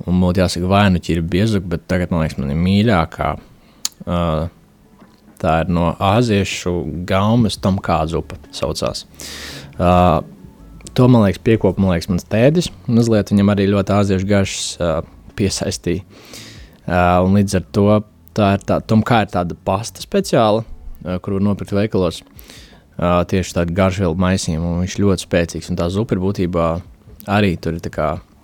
Un 0.07 0.21
būtu 0.23 0.39
jāsaka, 0.39 0.69
vai 0.71 0.85
nu 0.93 1.01
ķīra 1.03 1.23
biezuka, 1.27 1.67
bet 1.73 1.83
tagad 1.91 2.13
man 2.13 2.23
liekas, 2.23 2.37
man 2.39 2.53
ir 2.53 2.59
mīļākā. 2.63 3.31
Uh, 4.07 4.45
tā 5.39 5.55
ir 5.63 5.73
no 5.75 5.89
āziešu 5.99 6.73
gaumas 7.07 7.59
tomkā 7.59 7.99
zupa 8.11 8.39
saucās. 8.55 9.03
Uh, 9.75 10.21
to 10.95 11.09
man 11.11 11.25
liekas, 11.25 11.43
piekopa 11.43 11.83
man 11.83 11.97
liekas, 11.97 12.07
mans 12.11 12.27
tēdis. 12.31 12.71
Mazliet 12.87 13.33
viņam 13.33 13.51
arī 13.51 13.67
ļoti 13.73 13.95
āziešu 13.97 14.29
garšas 14.29 14.71
uh, 14.79 15.01
piesaistīja. 15.39 16.07
Uh, 16.87 17.19
un 17.27 17.35
līdz 17.35 17.59
ar 17.59 17.67
to 17.75 17.85
tā 18.39 18.53
ir 18.55 18.63
tā, 18.63 18.79
tomkā 18.87 19.25
ir 19.25 19.35
tāda 19.35 19.59
pasta 19.67 19.99
speciāla, 20.03 20.63
uh, 20.63 21.19
kuru 21.19 21.43
nopirkt 21.43 21.75
veikalos. 21.75 22.23
Uh, 22.23 22.65
tieši 22.99 23.55
tādu 23.55 23.75
garšvielu 23.77 24.17
maisījumu, 24.19 24.73
un 24.75 24.83
viņš 24.83 24.97
ļoti 24.99 25.25
spēcīgs. 25.25 25.71
Un 25.71 25.79
tā 25.79 25.87
zupa 25.93 26.15
ir 26.15 26.23
būtībā 26.23 26.67
arī 27.31 27.55
tur 27.61 27.77
ir 27.77 27.83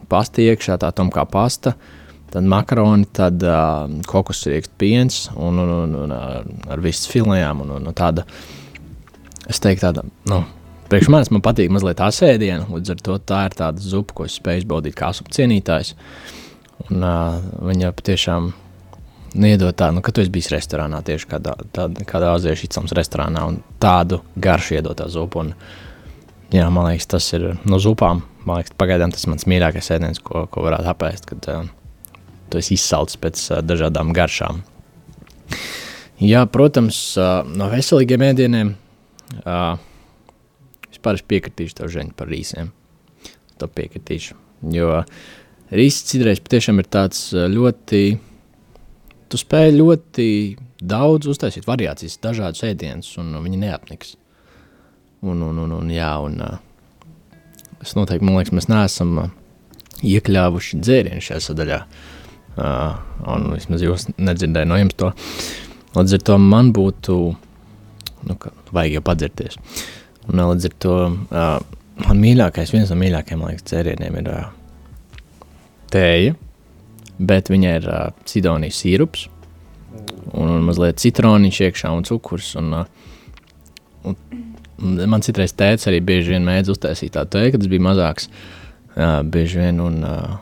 pasta 0.10 0.44
iekšā, 0.44 0.78
tā 0.82 0.92
tom 0.96 1.12
kā 1.14 1.26
pasta, 1.30 1.76
tad 2.32 2.48
makaroni, 2.50 3.08
tad 3.16 3.44
uh, 3.44 3.86
kokosriekstu 4.10 4.76
piens 4.82 5.26
un, 5.36 5.60
un, 5.62 5.72
un, 5.80 5.96
un 6.06 6.14
ar, 6.16 6.46
ar 6.70 6.84
un, 6.84 7.74
un 7.80 7.96
tāda, 7.96 8.26
es 9.50 9.62
teiktu, 9.64 9.88
tāda, 9.88 10.06
nu, 10.30 10.44
priekš 10.92 11.10
manis 11.14 11.32
man 11.34 11.44
patīk 11.46 11.72
mazliet 11.74 12.00
tā 12.02 12.12
sēdiena, 12.14 12.68
līdz 12.70 12.96
ar 12.96 13.02
to 13.08 13.18
tā 13.32 13.46
ir 13.50 13.58
tāda 13.58 13.82
zupa, 13.82 14.20
ko 14.20 14.28
es 14.28 14.38
spēju 14.40 14.66
izbaudīt 14.66 14.98
kā 14.98 15.12
supu 15.16 15.34
cienītājs. 15.36 15.96
Un 16.90 17.06
uh, 17.08 17.40
viņa 17.64 17.94
patiešām 17.96 18.52
Niedot 19.36 19.76
tādu, 19.76 19.98
nu, 19.98 20.04
ka 20.06 20.14
tu 20.16 20.24
esi 20.24 20.32
bijis 20.32 20.48
restorānā, 20.54 21.02
tieši 21.04 21.28
kādā, 21.28 21.58
tāda, 21.76 22.06
kādā 22.08 22.30
aziešu 22.38 22.70
izcelsmes 22.70 22.94
restorānā, 22.96 23.42
un 23.50 23.58
tādu 23.84 24.22
garšu 24.40 24.78
iedot 24.78 24.96
tā 24.96 25.10
zupu. 25.12 25.42
Un, 25.44 25.50
jā, 26.56 26.68
man 26.72 26.88
liekas, 26.88 27.10
tas 27.12 27.28
ir 27.36 27.50
no 27.68 27.80
zupām. 27.84 28.24
Man 28.48 28.62
liekas, 28.62 28.76
pagaidām 28.80 29.12
tas 29.12 29.26
mans 29.28 29.44
mīļākais 29.50 29.92
ēdiens, 29.98 30.22
ko, 30.24 30.46
ko 30.52 30.64
varētu 30.64 30.88
apēst, 30.92 31.28
kad 31.34 31.50
uh, 31.52 31.66
tu 32.48 32.62
esi 32.62 32.78
izsalcis 32.78 33.20
pēc 33.20 33.42
uh, 33.52 33.60
dažādām 33.66 34.14
garšām. 34.16 34.62
Jā, 36.24 36.46
protams, 36.48 37.00
uh, 37.20 37.42
no 37.44 37.68
veselīgiem 37.74 38.24
ēdieniem. 38.30 38.72
Uh, 39.42 39.76
vispār 40.88 41.20
es 41.20 41.26
piekritīšu 41.28 41.82
tev 41.82 41.92
žēņu 41.92 42.16
par 42.16 42.32
rīsiem. 42.32 42.72
To 43.60 43.68
piekritīšu. 43.68 44.38
Jo 44.72 45.02
rīsis 45.76 46.08
citreiz 46.14 46.40
patiešām 46.46 46.80
ir 46.80 46.88
tāds 46.88 47.28
uh, 47.36 47.50
ļoti, 47.52 48.06
tu 49.30 49.40
spēj 49.40 49.74
ļoti 49.76 50.28
daudz 50.86 51.30
uztaisīt 51.32 51.68
variācijas, 51.68 52.20
dažādus 52.24 52.66
ēdienus, 52.68 53.12
un 53.22 53.34
viņi 53.44 53.62
neapniks. 53.64 54.16
Un, 55.26 55.42
un, 55.42 55.58
un, 55.64 55.72
un, 55.80 55.90
jā, 55.90 56.12
un 56.22 56.38
uh, 56.44 56.58
es 57.82 57.96
noteikti, 57.98 58.26
man 58.26 58.38
liekas, 58.38 58.54
mēs 58.54 58.68
neesam 58.70 59.16
uh, 59.24 59.32
iekļāvuši 60.06 60.82
dzērienu 60.84 61.24
šajā 61.24 61.46
sadaļā. 61.48 61.80
Uh, 62.56 63.00
un 63.34 63.50
vismaz 63.56 63.84
jūs 63.84 64.10
nedzirdējāt 64.16 64.70
no 64.70 64.78
jums 64.80 64.98
to. 65.00 65.10
Līdz 65.96 66.18
ar 66.18 66.26
to 66.30 66.38
man 66.44 66.72
būtu, 66.76 67.18
nu, 68.30 68.38
ka 68.40 68.52
vajag 68.76 69.00
jau 69.00 69.06
padzirties. 69.10 69.58
Un 70.30 70.44
uh, 70.44 70.52
līdz 70.52 70.70
ar 70.70 70.78
to 70.86 70.96
uh, 71.10 71.58
man 72.06 72.22
mīļākais, 72.22 72.76
viens 72.76 72.94
no 72.94 73.00
mīļākajiem, 73.02 73.42
man 73.42 73.54
liekas, 73.54 73.68
dzērieniem 73.72 74.20
ir 74.22 74.32
uh, 74.36 74.46
tēja, 75.94 76.36
bet 77.20 77.52
viņa 77.52 77.74
ir 77.80 77.90
uh, 77.90 78.12
sidonijas 78.28 78.82
sīrups 78.84 79.28
un, 80.34 80.50
un 80.50 80.64
mazliet 80.68 81.00
citroniņš 81.02 81.62
iekšā 81.70 81.92
un 81.96 82.06
cukurs. 82.08 82.54
Un, 82.60 82.74
uh, 82.82 83.14
un, 84.08 84.18
un 84.82 85.04
man 85.12 85.24
citreiz 85.26 85.56
tēvs 85.56 85.88
arī 85.92 86.02
bieži 86.06 86.36
vien 86.36 86.48
mēdz 86.48 86.74
uztaisīt 86.76 87.16
tādu 87.16 87.38
tēju, 87.38 87.56
kad 87.56 87.64
tas 87.64 87.72
bija 87.72 87.88
mazāks. 87.90 88.30
Uh, 88.96 89.22
bieži 89.28 89.60
vien, 89.60 89.82
un, 89.84 90.02
uh, 90.08 90.36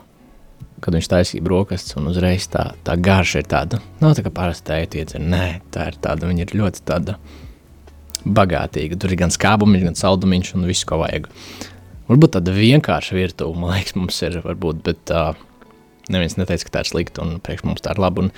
kad 0.84 0.94
viņš 0.94 1.08
taisīja 1.10 1.44
brokastis, 1.44 1.96
un 1.98 2.10
uzreiz 2.10 2.46
tā, 2.52 2.68
tā 2.86 2.96
garša 3.00 3.42
ir 3.42 3.48
tāda, 3.50 3.80
nav 4.02 4.14
tā 4.18 4.26
kā 4.26 4.34
parasti 4.34 4.68
tēja 4.70 4.90
iedzer. 5.00 5.22
Nē, 5.22 5.46
tā 5.74 5.88
ir 5.90 5.98
tāda, 6.02 6.28
viņa 6.30 6.46
ir 6.46 6.58
ļoti 6.60 6.84
tāda 6.86 7.16
bagātīga. 8.24 8.98
Tur 9.00 9.14
ir 9.14 9.20
gan 9.20 9.32
skābumiņš, 9.34 9.86
gan 9.88 9.98
saldumiņš 9.98 10.52
un 10.58 10.68
viss, 10.68 10.86
ko 10.88 11.00
vajag. 11.02 11.30
Varbūt 12.04 12.36
tāda 12.36 12.52
vienkārša 12.52 13.16
virtuve, 13.16 13.56
man 13.56 13.72
liekas, 13.74 13.96
mums 13.96 14.20
ir, 14.26 14.38
varbūt, 14.44 14.82
bet 14.84 15.12
uh, 15.14 15.32
neviens 16.12 16.36
neteica, 16.36 16.68
ka 16.68 16.76
tā 16.76 16.84
ir 16.84 16.90
slikta 16.90 17.24
un 17.24 17.38
priekš 17.44 17.64
mums 17.68 17.84
tā 17.84 17.94
ir 17.94 18.02
laba. 18.02 18.26
Un, 18.26 18.32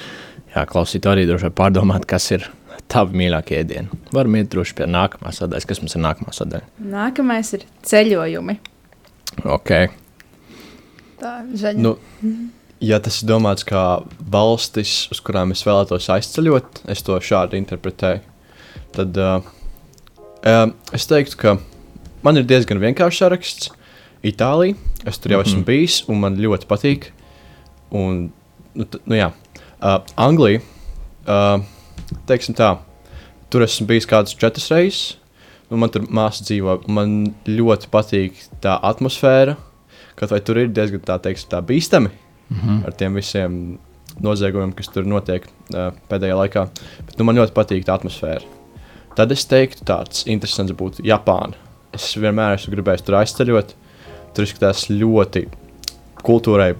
jā, 0.55 0.65
klausīt 0.71 1.09
arī 1.09 1.27
droši 1.29 1.49
vien 1.49 1.57
pārdomāt, 1.59 2.07
kas 2.11 2.31
ir 2.37 2.49
tavi 2.93 3.19
mīļākie 3.23 3.61
ēdieni. 3.63 4.01
Varam 4.15 4.37
iet 4.39 4.51
droši 4.53 4.77
pie 4.79 4.89
nākamā 4.91 5.33
sadaļas. 5.35 5.67
Kas 5.69 5.83
mums 5.83 5.97
ir 5.97 6.05
nākamā 6.05 6.35
sadaļa? 6.37 6.69
Nākamais 6.93 7.53
ir 7.57 7.67
ceļojumi. 7.87 8.59
Ok. 9.57 9.73
Tā 11.21 11.33
žaņa. 11.57 11.83
Nu, 11.83 11.97
ja 12.85 13.01
tas 13.03 13.21
ir 13.23 13.31
domāts 13.31 13.67
kā 13.67 13.85
valstis, 14.33 15.07
uz 15.13 15.21
kurām 15.25 15.55
es 15.55 15.65
vēlētos 15.67 16.11
aizceļot, 16.13 16.85
es 16.93 17.05
to 17.07 17.19
šādi 17.19 17.61
interpretēju. 17.61 18.23
Tad 18.97 19.19
uh, 19.21 19.49
uh, 20.45 20.69
es 20.97 21.09
teiktu, 21.09 21.41
ka 21.41 21.57
man 22.25 22.41
ir 22.41 22.47
diezgan 22.49 22.81
vienkāršs 22.83 23.25
saraksts. 23.25 23.73
Itālija, 24.27 24.75
es 25.07 25.21
tur 25.23 25.35
jau 25.35 25.39
mm 25.39 25.45
-hmm. 25.45 25.53
esmu 25.53 25.65
bijis, 25.65 25.97
un 26.09 26.21
man 26.21 26.37
ļoti 26.37 26.67
patīk. 26.67 27.13
Un, 27.91 28.31
nu, 28.75 28.85
t, 28.85 29.01
nu, 29.07 29.17
jā, 29.19 29.31
uh, 29.81 30.01
Anglija, 30.17 30.61
uh, 31.27 31.63
teiksim 32.27 32.57
tā, 32.59 32.77
tur 33.51 33.65
esmu 33.67 33.87
bijis 33.87 34.09
kādas 34.11 34.37
četras 34.37 34.71
reizes. 34.75 35.17
Nu, 35.71 35.79
man 35.83 35.91
tur 35.91 36.05
māsa 36.07 36.45
dzīvo. 36.47 36.81
Man 36.95 37.35
ļoti 37.49 37.91
patīk 37.91 38.39
tā 38.63 38.77
atmosfēra. 38.87 39.57
Kaut 40.17 40.31
vai 40.31 40.39
tur 40.41 40.61
ir 40.61 40.71
diezgan 40.71 41.03
tā, 41.03 41.19
teiksim, 41.23 41.51
tā 41.51 41.61
bīstami 41.67 42.13
Mm 42.51 42.57
-hmm. 42.57 42.87
ar 42.87 42.93
tiem 42.93 43.15
visiem 43.15 43.79
noziegumiem, 44.21 44.73
kas 44.73 44.89
tur 44.89 45.05
notiek 45.05 45.47
uh, 45.75 45.93
pēdējā 46.09 46.37
laikā. 46.37 46.69
Bet 47.07 47.19
nu, 47.19 47.25
man 47.25 47.37
ļoti 47.37 47.53
patīk 47.53 47.85
tā 47.85 47.95
atmosfēra. 47.99 48.43
Tad 49.17 49.33
es 49.33 49.47
teiktu, 49.47 49.85
tāds 49.85 50.27
interesants 50.27 50.73
būtu 50.73 51.03
Japāna. 51.03 51.55
Es 51.93 52.17
vienmēr 52.17 52.55
esmu 52.55 52.75
gribējis 52.75 53.03
tur 53.03 53.15
aizceļot. 53.15 53.75
Tur 54.35 54.45
izskatās 54.45 54.87
ļoti 54.91 55.49
kultūrai, 56.23 56.75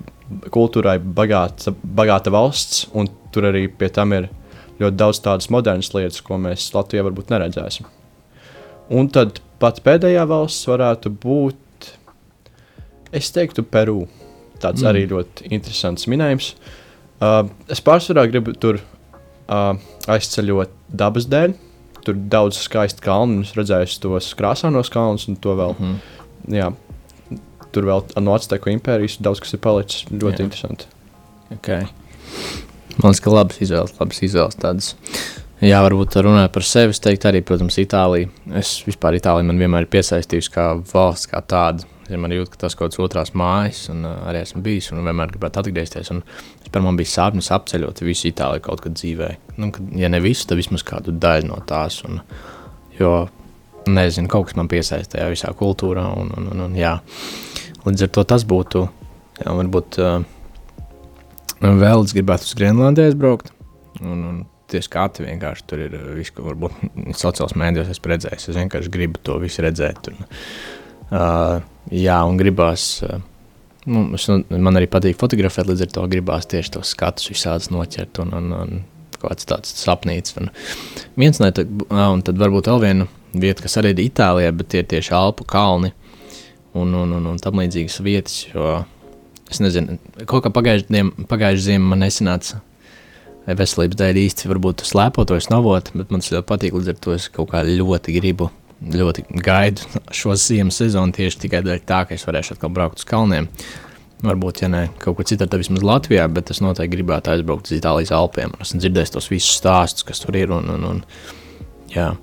kultūrai 0.55 0.99
bagāta, 0.99 1.73
bagāta 1.73 2.33
valsts, 2.35 2.87
un 2.95 3.09
tur 3.35 3.49
arī 3.51 3.67
pie 3.69 3.89
tam 3.93 4.15
ir 4.17 4.29
ļoti 4.81 4.99
daudz 4.99 5.21
tādas 5.25 5.51
modernas 5.53 5.93
lietas, 5.95 6.23
ko 6.25 6.39
mēs 6.41 6.69
Latvijā 6.75 7.05
varbūt 7.07 7.31
neredzēsim. 7.33 7.87
Un 8.97 9.09
tad 9.11 9.41
pat 9.63 9.81
pēdējā 9.87 10.25
valsts 10.29 10.69
varētu 10.69 11.13
būt, 11.23 11.91
es 13.17 13.31
teiktu, 13.35 13.65
Peru. 13.65 14.05
Tāds 14.57 14.83
mm. 14.83 14.89
Arī 14.89 15.05
ļoti 15.11 15.51
interesants 15.53 16.07
minējums. 16.09 16.55
Uh, 17.21 17.45
es 17.73 17.83
pārsvarā 17.85 18.27
gribu 18.31 18.55
tur 18.61 18.79
uh, 18.81 19.77
aizceļot 20.13 20.73
dabas 20.97 21.29
dēļ. 21.33 21.57
Tur 22.07 22.19
daudz 22.33 22.61
skaistu 22.63 23.03
kalnu, 23.05 23.41
un 23.41 23.47
es 23.47 23.53
redzēju 23.57 24.01
tos 24.05 24.31
krāsainos 24.39 24.93
kalnus, 24.93 25.27
un 25.29 25.37
to 25.43 25.57
vēl. 25.59 25.75
Mm 25.77 25.87
-hmm. 25.87 26.57
Jā, 26.57 26.71
tur 27.77 27.89
vēl 27.89 28.05
no 28.25 28.37
Azteku 28.37 28.73
impērijas 28.73 29.21
daudz 29.25 29.45
kas 29.45 29.57
ir 29.57 29.63
palicis. 29.65 30.07
Ļoti 30.11 30.43
Jā. 30.43 30.49
interesanti. 30.49 30.89
okay. 31.55 31.87
Man 32.97 33.13
liekas, 33.13 33.21
ka 33.23 33.33
labas 33.33 33.61
izvēles, 33.61 33.99
labas 34.01 34.23
izvēles 34.25 34.57
tādas. 34.61 34.95
Jā, 35.65 35.79
varbūt 35.81 36.19
runājot 36.21 36.53
par 36.53 36.65
sevi, 36.69 36.93
es 36.93 37.01
teiktu 37.01 37.31
arī, 37.31 37.41
protams, 37.45 37.79
Itālija. 37.81 38.29
Es 38.61 38.75
vispār 38.85 39.17
Itāliju 39.17 39.49
man 39.49 39.61
vienmēr 39.61 39.87
ir 39.87 39.93
piesaistījusi 39.93 40.53
kā 40.53 40.67
valsts, 40.91 41.31
kā 41.31 41.41
tāda. 41.49 41.87
Es 42.07 42.21
man 42.21 42.35
jūtu, 42.35 42.53
ka 42.53 42.61
tas 42.67 42.77
kaut 42.77 42.93
kāds 42.93 43.01
otrās 43.03 43.33
mājas, 43.35 43.87
un 43.91 44.05
uh, 44.05 44.19
arī 44.29 44.43
esmu 44.45 44.61
bijis, 44.63 44.91
un 44.93 45.01
vienmēr 45.03 45.33
gribētu 45.33 45.63
atgriezties. 45.63 46.13
Vispār 46.63 46.85
man 46.85 47.01
bija 47.01 47.11
sapnis 47.15 47.49
apceļot 47.57 48.05
visu 48.05 48.29
Itāliju 48.31 48.67
kaut 48.69 48.85
kad 48.85 48.95
dzīvē. 49.01 49.31
Nu, 49.57 49.73
kad, 49.75 49.89
ja 49.97 50.13
ne 50.13 50.21
visu, 50.23 50.45
tad 50.47 50.61
vismaz 50.61 50.85
kādu 50.87 51.17
daļu 51.25 51.49
no 51.49 51.59
tās. 51.67 52.03
Un, 52.07 52.21
jo, 53.01 53.15
nezinu, 53.91 54.31
kaut 54.31 54.49
kas 54.49 54.57
man 54.59 54.71
piesaistīja 54.71 55.29
visā 55.33 55.53
kultūrā, 55.57 56.05
un, 56.19 56.33
un, 56.37 56.49
un, 56.53 56.65
un 56.69 56.79
jā. 56.79 56.97
Līdz 57.87 58.07
ar 58.07 58.13
to 58.17 58.25
tas 58.33 58.45
būtu, 58.49 58.83
jā, 59.39 59.53
varbūt 59.55 59.99
uh, 60.03 60.19
vēl 61.63 62.05
es 62.05 62.15
gribētu 62.17 62.49
uz 62.49 62.57
Grenlandiju 62.59 63.13
aizbraukt. 63.13 63.53
Un, 64.03 64.25
un 64.27 64.43
tie 64.71 64.83
skati 64.83 65.25
vienkārši 65.25 65.65
tur 65.71 65.85
ir 65.87 65.95
viss, 66.17 66.35
ko 66.35 66.49
varbūt 66.49 66.83
sociālajos 67.23 67.57
mēdījos 67.59 67.95
esmu 67.95 68.13
redzējis. 68.13 68.51
Es 68.51 68.59
vienkārši 68.59 68.93
gribu 68.93 69.23
to 69.27 69.39
visu 69.43 69.65
redzēt. 69.65 70.11
Un, 70.11 70.29
uh, 71.13 71.63
jā, 71.95 72.19
un 72.27 72.41
gribās. 72.41 72.89
Uh, 73.07 73.23
nu, 73.87 74.09
es, 74.19 74.27
nu, 74.33 74.43
man 74.59 74.81
arī 74.81 74.91
patīk 74.91 75.19
fotografēt, 75.21 75.71
līdz 75.71 75.87
ar 75.87 75.95
to 75.95 76.11
gribās 76.11 76.51
tieši 76.51 76.77
tos 76.79 76.93
skatus 76.97 77.31
visādus 77.31 77.71
noķert. 77.75 78.25
Un, 78.27 78.35
un, 78.41 78.53
un, 78.59 78.85
kāds 79.17 79.49
tāds 79.49 79.73
sapnīts. 79.81 80.37
Un 80.41 80.51
viens 81.17 81.39
no 81.41 81.49
tādiem, 81.51 81.87
un 81.89 82.25
tad 82.27 82.41
varbūt 82.41 82.69
vēl 82.69 82.83
viena 82.83 83.07
vieta, 83.35 83.65
kas 83.65 83.79
arī 83.81 83.95
ir 83.95 84.05
Itālijā, 84.07 84.53
bet 84.57 84.71
tie 84.73 84.83
ir 84.83 84.91
tieši 84.91 85.15
Alpu 85.17 85.47
kalni 85.49 85.93
un, 86.77 86.93
un, 86.95 87.17
un, 87.19 87.33
un 87.33 87.41
tam 87.43 87.63
līdzīgas 87.63 88.01
vietas. 88.05 88.39
Jo 88.53 88.83
es 89.51 89.63
nezinu, 89.63 89.99
kaut 90.27 90.47
kā 90.47 90.53
pagājušajā 90.53 91.63
ziemā 91.69 91.93
man 91.93 92.05
nesanāca 92.05 92.61
vai 93.47 93.55
veselības 93.59 93.99
dēļ 94.01 94.21
īsti 94.25 94.51
varbūt 94.51 94.85
slēpotos 94.89 95.51
navot, 95.53 95.93
bet 95.95 96.11
man 96.11 96.23
tas 96.23 96.33
ļoti 96.35 96.49
patīk, 96.49 96.77
līdz 96.77 96.93
ar 96.93 97.03
to 97.03 97.15
es 97.15 97.29
kaut 97.33 97.53
kā 97.53 97.63
ļoti 97.67 98.15
gribu, 98.19 98.51
ļoti 98.93 99.27
gaidu 99.47 100.03
šo 100.15 100.35
ziemas 100.41 100.81
sezonu 100.83 101.15
tieši 101.17 101.45
tikai 101.47 101.63
dēļ 101.65 101.85
tā, 101.87 102.03
ka 102.09 102.17
es 102.19 102.27
varēšu 102.27 102.57
atkal 102.57 102.75
braukt 102.75 103.01
uz 103.01 103.09
kalniem. 103.09 103.49
Varbūt, 104.27 104.63
ja 104.65 104.69
ne 104.73 104.87
kaut 104.99 105.19
kur 105.19 105.27
citur, 105.29 105.47
tad 105.47 105.61
vismaz 105.61 105.85
Latvijā, 105.85 106.25
bet 106.33 106.51
es 106.51 106.63
noteikti 106.65 106.97
gribētu 106.97 107.35
aizbraukt 107.35 107.69
uz 107.69 107.77
Itālijas 107.77 108.15
Alpiem. 108.17 108.55
Es 108.57 108.71
esmu 108.71 108.81
dzirdējis 108.81 109.13
tos 109.13 109.29
visus 109.29 109.59
stāstus, 109.61 110.07
kas 110.09 110.23
tur 110.23 110.39
ir. 110.41 110.55
Un, 110.57 110.71
un, 110.73 110.87
un, 110.89 111.03
jā. 111.93 112.15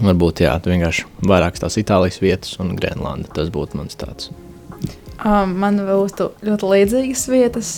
Varbūt 0.00 0.42
jā, 0.44 0.54
vienkārši 0.64 1.04
vairākas 1.28 1.62
tās 1.62 1.76
Itālijas 1.80 2.20
vietas 2.22 2.56
un 2.62 2.72
Grenlanda. 2.78 3.28
Tas 3.36 3.50
būtu 3.52 3.78
mans 3.78 3.98
tāds. 3.98 4.30
Man 5.22 5.78
būtu 5.86 6.30
ļoti 6.42 6.70
līdzīgas 6.72 7.28
vietas. 7.30 7.70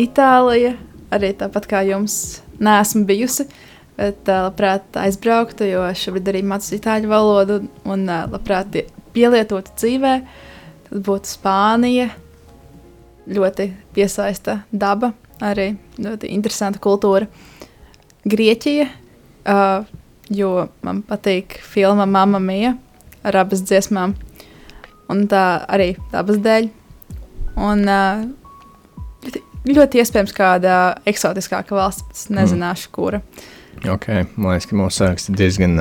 Itālija, 0.00 0.74
arī 1.14 1.30
tāpat 1.38 1.68
kā 1.70 1.84
jums, 1.86 2.40
neesmu 2.58 3.04
bijusi. 3.06 3.46
Bet 3.94 4.26
labprāt 4.26 4.96
aizbrauktu, 4.98 5.68
jo 5.70 5.84
šobrīd 5.94 6.32
arī 6.32 6.40
mācos 6.42 6.72
itāļu 6.74 7.10
valodu 7.12 7.60
un 7.86 8.08
labprāt 8.08 8.80
pielietotu 9.14 9.76
dzīvē. 9.78 10.14
Tad 10.88 11.04
būtu 11.06 11.30
Spānija. 11.36 12.08
Ļoti 13.24 13.70
piesaista 13.94 14.58
daba, 14.68 15.14
arī 15.40 15.70
ļoti 16.02 16.28
interesanta 16.34 16.82
kultūra. 16.82 17.30
Grieķija, 18.28 18.88
uh, 18.90 19.86
jo 20.32 20.68
man 20.84 21.02
patīk 21.06 21.58
filma 21.64 22.06
Mamma 22.06 22.40
Mija 22.42 22.74
ar 23.24 23.42
abas 23.44 23.64
dziesmām. 23.64 24.14
Un 25.12 25.26
tā 25.28 25.64
arī 25.68 25.94
dabas 26.12 26.38
dēļ. 26.44 26.70
Un 27.60 27.84
uh, 27.88 28.22
ļoti, 29.24 29.42
ļoti 29.74 30.00
iespējams 30.00 30.32
kāda 30.36 30.78
eksotiskāka 31.08 31.76
valsts, 31.76 32.06
bet 32.08 32.16
es 32.16 32.30
nezināšu, 32.32 32.88
kura. 32.94 33.20
Okay. 33.82 34.24
Man 34.36 34.54
liekas, 34.54 34.68
ka 34.70 34.78
mūsu 34.78 35.02
saraksts 35.02 35.30
ir 35.32 35.38
diezgan, 35.38 35.76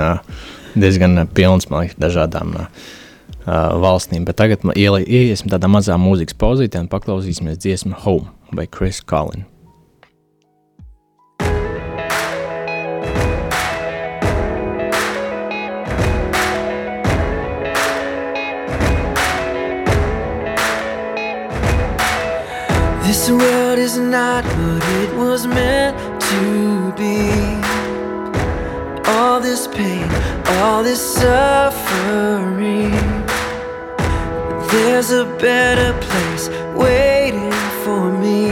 diezgan 0.75 1.23
pilns 1.37 1.69
liekas, 1.71 1.95
dažādām 2.01 2.55
ā, 2.59 2.67
valstīm. 3.83 4.27
Bet 4.27 4.41
tagad 4.41 4.65
ieiesim 4.75 5.51
tādā 5.53 5.71
mazā 5.71 5.97
mūzikas 6.01 6.37
pauzītē 6.39 6.83
un 6.83 6.91
paklausīsimies 6.91 7.61
dziesmu 7.63 8.03
Home 8.03 8.33
by 8.51 8.67
Chris 8.67 9.01
Collins. 9.01 9.52
This 23.13 23.29
world 23.29 23.77
is 23.77 23.95
not 23.95 24.43
what 24.43 24.83
it 25.03 25.15
was 25.15 25.45
meant 25.45 25.95
to 26.19 26.91
be. 26.97 27.29
All 29.05 29.39
this 29.39 29.67
pain, 29.67 30.09
all 30.57 30.81
this 30.81 30.99
suffering. 31.21 32.89
There's 34.71 35.11
a 35.11 35.25
better 35.37 35.93
place 36.07 36.49
waiting 36.75 37.51
for 37.83 38.11
me 38.11 38.47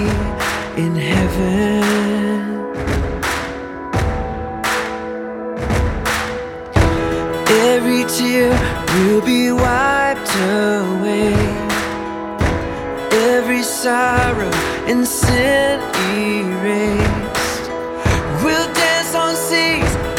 in 0.78 0.94
heaven. 0.94 1.82
Every 7.74 8.04
tear 8.16 8.52
will 8.94 9.22
be 9.26 9.52
wiped 9.52 10.36
away. 10.36 11.41
Every 13.52 13.64
sorrow 13.64 14.50
and 14.88 15.06
sin 15.06 15.82
erased. 16.16 17.70
We'll 18.42 18.74
dance 18.74 19.14
on 19.14 19.36
seas 19.36 20.11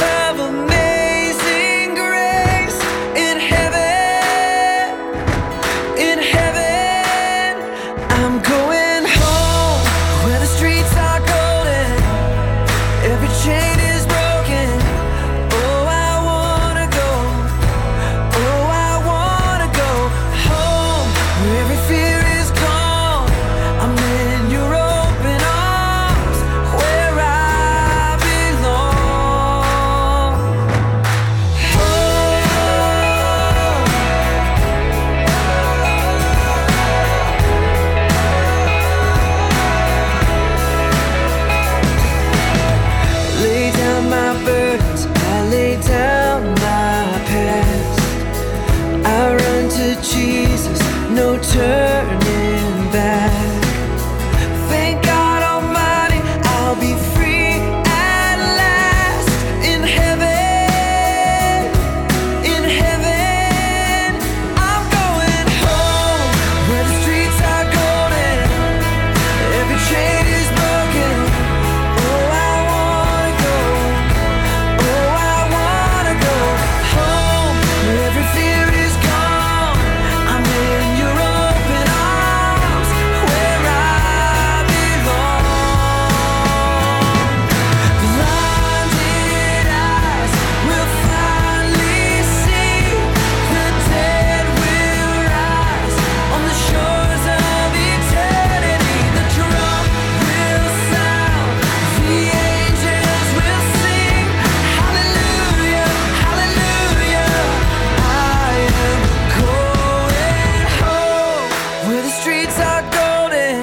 streets 112.32 112.58
are 112.60 112.82
golden. 112.92 113.62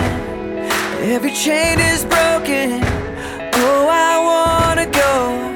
Every 1.01 1.31
chain 1.31 1.79
is 1.79 2.05
broken. 2.05 2.81
Oh, 3.53 3.87
I 3.89 4.13
wanna 4.29 4.85
go. 4.85 5.48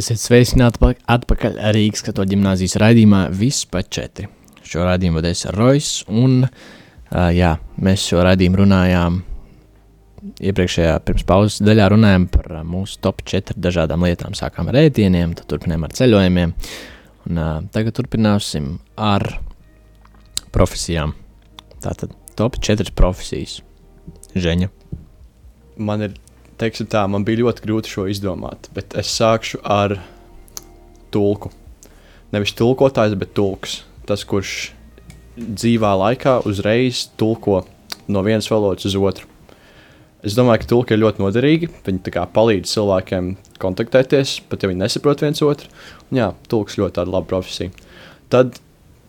Esiet 0.00 0.20
sveicināti 0.22 0.78
atpa- 0.78 0.96
atpakaļ 1.12 1.58
Rīgas 1.76 2.04
katoļu 2.06 2.32
ģimnāzijas 2.32 2.78
raidījumā 2.80 3.24
Viss 3.36 3.66
pa 3.68 3.82
četri. 3.84 4.30
Šo 4.64 4.86
raidījumu 4.86 5.18
vadīs 5.18 5.42
Rojas, 5.52 5.90
un 6.08 6.46
uh, 6.46 7.26
jā, 7.34 7.50
mēs 7.84 8.06
šo 8.08 8.22
raidījumu 8.24 8.62
runājām 8.62 9.18
iepriekšējā 10.40 10.94
pirms 11.04 11.26
pauzes 11.28 11.60
daļā 11.64 11.90
runājām 11.92 12.26
par 12.32 12.48
mūsu 12.68 13.00
top 13.04 13.20
4 13.28 13.58
dažādām 13.60 14.06
lietām. 14.06 14.36
Sākām 14.38 14.70
ar 14.72 14.78
ēdieniem, 14.86 15.34
tad 15.36 15.50
turpinājām 15.52 15.84
ar 15.88 15.96
ceļojumiem, 16.00 16.54
un 17.28 17.42
uh, 17.42 17.52
tagad 17.74 17.98
turpināsim 18.00 18.72
ar 18.96 19.26
profesijām. 20.54 21.12
Tātad 21.84 22.16
top 22.40 22.56
4 22.56 22.94
profesijas. 22.96 23.60
Žeņa. 24.32 24.70
Man 25.82 26.08
ir, 26.08 26.16
teiksim 26.60 26.88
tā, 26.90 27.06
man 27.10 27.24
bija 27.26 27.42
ļoti 27.44 27.64
grūti 27.64 27.92
šo 27.94 28.06
izdomāt, 28.12 28.68
bet 28.76 28.94
es 29.00 29.10
sākšu 29.16 29.62
ar 29.64 29.96
tulku. 31.14 31.52
Nevis 32.34 32.54
tulkotājs, 32.58 33.16
bet 33.18 33.34
tulks. 33.34 33.80
Tas, 34.06 34.22
kurš 34.28 34.70
dzīvā 35.40 35.92
laikā 36.04 36.40
uzreiz 36.48 37.06
tulko 37.20 37.62
no 38.10 38.22
vienas 38.26 38.48
valodas 38.50 38.86
uz 38.88 38.96
otru. 38.98 39.26
Es 40.26 40.34
domāju, 40.36 40.60
ka 40.60 40.68
tulki 40.68 40.94
ir 40.94 41.00
ļoti 41.00 41.22
noderīgi. 41.22 41.68
Viņi 41.86 42.12
palīdz 42.34 42.74
cilvēkiem 42.74 43.30
kontaktēties, 43.62 44.34
pat 44.50 44.62
ja 44.62 44.68
viņi 44.68 44.82
nesaprot 44.82 45.22
viens 45.24 45.40
otru. 45.44 45.70
Un, 46.10 46.18
jā, 46.20 46.26
tulks 46.52 46.76
ļoti 46.80 47.06
laba 47.08 47.24
profesija. 47.30 47.72
Tad 48.30 48.58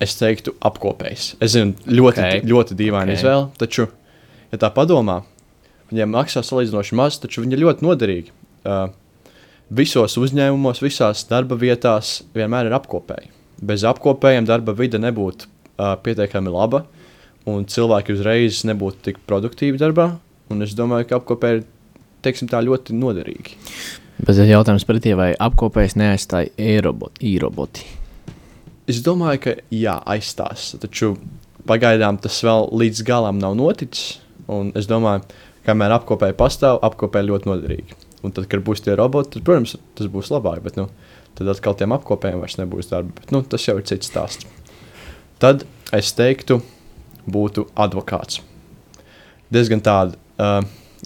es 0.02 0.16
teiktu, 0.18 0.56
apkopējs. 0.64 1.34
Es 1.44 1.54
zinu, 1.58 1.76
ļoti, 1.86 2.22
Ok. 2.22 2.30
okay. 2.30 2.46
ļoti 2.48 2.78
dīvaina 2.80 3.12
Ok. 3.12 3.18
okay. 3.18 3.20
izvēle, 3.20 3.50
taču, 3.60 3.90
ja 4.54 4.62
tā 4.62 4.72
padomā, 4.74 5.22
viņiem 5.91 6.15
maksā 6.15 6.43
salīdzinoši 6.45 6.97
maz, 6.97 7.19
taču 7.21 7.43
viņi 7.43 7.58
ir 7.58 7.63
ļoti 7.65 7.86
noderīgi. 7.86 8.34
Uh, 8.62 8.88
visos 9.71 10.17
uzņēmumos, 10.19 10.82
visās 10.84 11.25
darba 11.30 11.58
vietās 11.60 12.19
vienmēr 12.36 12.69
ir 12.69 12.77
apkopēji. 12.77 13.32
Bez 13.62 13.86
apkopējiem 13.88 14.47
darba 14.49 14.73
vide 14.77 14.99
nebūtu 15.01 15.47
uh, 15.47 15.93
pietiekami 16.01 16.54
laba, 16.54 16.86
un 17.49 17.65
cilvēki 17.69 18.15
uzreiz 18.15 18.63
nebūtu 18.69 19.06
tik 19.10 19.21
produktīvi 19.30 19.82
darbā. 19.82 20.13
Un 20.51 20.65
es 20.65 20.75
domāju, 20.77 21.08
ka 21.10 21.21
apkopēji 21.21 21.62
ir 21.62 21.67
teiksim, 22.25 22.49
tā, 22.51 22.62
ļoti 22.65 22.95
noderīgi. 22.97 23.58
Bet 24.21 24.36
tas 24.38 24.45
jautājums 24.45 24.86
pretī, 24.86 25.15
vai 25.17 25.32
apkopējs 25.34 25.97
neaizstāja 25.97 26.51
e-roboti? 26.60 27.86
Es 28.89 28.99
domāju, 29.06 29.39
ka 29.45 29.56
jā, 29.73 29.95
aizstās. 30.13 30.73
Taču 30.82 31.15
pagaidām 31.69 32.19
tas 32.21 32.41
vēl 32.45 32.69
līdz 32.82 33.06
galam 33.08 33.39
nav 33.41 33.56
noticis. 33.58 34.19
Un 34.51 34.73
es 34.77 34.89
domāju, 34.89 35.23
kamēr 35.67 35.95
apkopēji 35.97 36.38
pastāv, 36.39 36.80
apkopēji 36.88 37.30
ļoti 37.30 37.50
noderīgi. 37.50 37.97
Un 38.26 38.34
tad, 38.36 38.47
kad 38.52 38.63
būs 38.65 38.84
tie 38.86 38.95
roboti, 38.97 39.36
tad, 39.36 39.45
protams, 39.47 39.76
tas 39.97 40.10
būs 40.12 40.32
labāk. 40.34 40.62
Bet 40.65 40.78
nu, 40.78 40.88
tad 41.38 41.50
atkal 41.52 41.78
tiem 41.78 41.95
apkopējiem 41.95 42.43
vairs 42.43 42.60
nebūs 42.60 42.91
darba. 42.91 43.13
Bet, 43.17 43.34
nu, 43.34 43.41
tas 43.41 43.65
jau 43.65 43.78
ir 43.80 43.88
cits 43.89 44.12
stāsts. 44.12 44.47
Tad 45.41 45.65
es 45.97 46.12
teiktu, 46.17 46.60
būtu 47.30 47.67
advokāts. 47.76 48.41
diezgan 49.52 49.82
tāds 49.84 50.15
uh, 50.39 50.62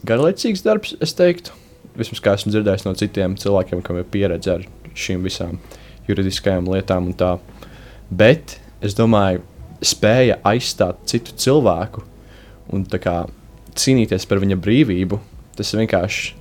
garlaicīgs 0.06 0.64
darbs, 0.64 0.96
es 1.02 1.16
teiktu. 1.18 1.56
Vismaz 1.96 2.22
kā 2.22 2.36
esmu 2.36 2.52
dzirdējis 2.52 2.86
no 2.86 2.94
citiem 3.00 3.38
cilvēkiem, 3.40 3.82
kam 3.82 3.98
ir 3.98 4.08
pieredze 4.12 4.52
ar 4.52 4.66
šīm 4.96 5.24
visām 5.24 5.58
juridiskajām 6.10 6.68
lietām 6.70 7.10
un 7.10 7.16
tā. 7.18 7.38
Bet 8.12 8.60
es 8.84 8.96
domāju, 8.98 9.42
spēja 9.86 10.38
aizstāt 10.46 11.02
citu 11.10 11.36
cilvēku 11.40 12.04
un 12.76 12.84
tā 12.90 13.00
kā, 13.02 13.16
cīnīties 13.76 14.28
par 14.30 14.42
viņa 14.44 14.58
brīvību, 14.62 15.20
tas 15.58 15.74
ir 15.74 15.84
vienkārši 15.84 16.34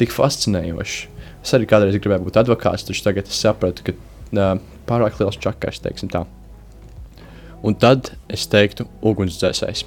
tik 0.00 0.12
fascinējoši. 0.14 1.04
Es 1.46 1.54
arī 1.56 1.68
kādreiz 1.70 1.98
gribēju 2.00 2.26
būt 2.26 2.40
advokāts, 2.42 2.86
taču 2.86 3.04
tagad 3.06 3.28
es 3.30 3.38
sapratu, 3.38 3.84
ka 3.86 3.94
uh, 3.94 4.56
pārāk 4.88 5.20
liels 5.20 5.38
čakars, 5.42 5.82
teiksim 5.84 6.10
tā. 6.12 6.24
Un 7.66 7.76
tad 7.78 8.12
es 8.32 8.46
teiktu, 8.50 8.86
ugunsdzēsējs. 9.06 9.84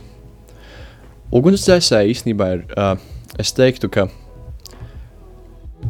Ugunsdzēsēji 1.35 2.15
īstenībā 2.15 2.47
ir, 2.55 2.63
uh, 2.73 2.95
es 3.39 3.51
teiktu, 3.55 3.91
ka 3.93 4.07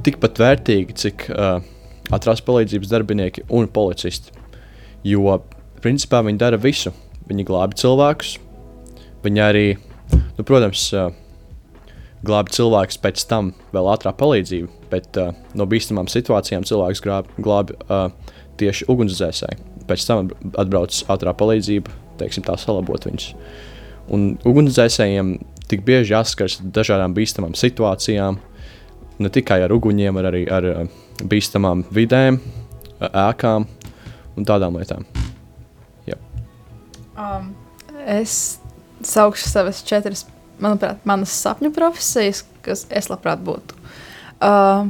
tikpat 0.05 0.41
vērtīgi, 0.41 0.97
cik 1.03 1.29
uh, 1.31 1.61
ātrās 2.13 2.41
palīdzības 2.45 2.91
darbinieki 2.91 3.45
un 3.55 3.69
policisti. 3.71 4.33
Jo, 5.07 5.39
principā, 5.83 6.23
viņi 6.25 6.41
dara 6.41 6.59
visu. 6.59 6.91
Viņi 7.29 7.45
glābi 7.45 7.77
cilvēkus, 7.77 8.37
viņi 9.21 9.41
arī, 9.45 9.65
nu, 10.11 10.45
protams, 10.45 10.89
glābi 12.25 12.53
cilvēkus 12.55 12.99
pēc 13.03 13.23
tam 13.29 13.53
vēl 13.75 13.89
ātrā 13.93 14.13
palīdzība, 14.17 14.69
bet 14.91 15.19
no 15.55 15.67
bīstamām 15.69 16.09
situācijām 16.11 16.67
cilvēks 16.67 17.03
glābi, 17.39 17.77
tieši 18.59 18.89
ugunsdzēsēji. 18.91 19.65
Pēc 19.89 20.05
tam 20.05 20.29
atbrauc 20.59 20.99
ātrā 21.09 21.33
palīdzība, 21.37 21.93
teiksim, 22.19 22.45
tā 22.45 22.57
salabot 22.59 23.07
viņus. 23.07 23.31
Un 24.13 24.33
ugunsdzēsējiem 24.47 25.37
tik 25.69 25.85
bieži 25.87 26.15
jāsaskars 26.15 26.59
ar 26.59 26.73
dažādām 26.79 27.15
bīstamām 27.17 27.55
situācijām, 27.57 28.39
ne 29.19 29.31
tikai 29.33 29.61
ar 29.63 29.73
uguņiem, 29.75 30.19
bet 30.19 30.29
arī 30.31 30.43
ar 30.51 30.69
bīstamām 31.29 31.85
vidēm, 31.93 32.41
ēkām 33.09 33.67
un 34.35 34.47
tādām 34.47 34.79
lietām. 34.79 35.07
Um, 37.19 37.51
es 38.07 38.58
saukšu 39.11 39.49
savas 39.49 39.81
četras, 39.87 40.25
manuprāt, 40.61 41.01
manas 41.07 41.33
sapņu 41.43 41.71
profesijas, 41.75 42.43
kas 42.65 42.85
es 42.89 43.09
labprāt 43.11 43.41
būtu. 43.45 43.77
Uh, 44.39 44.89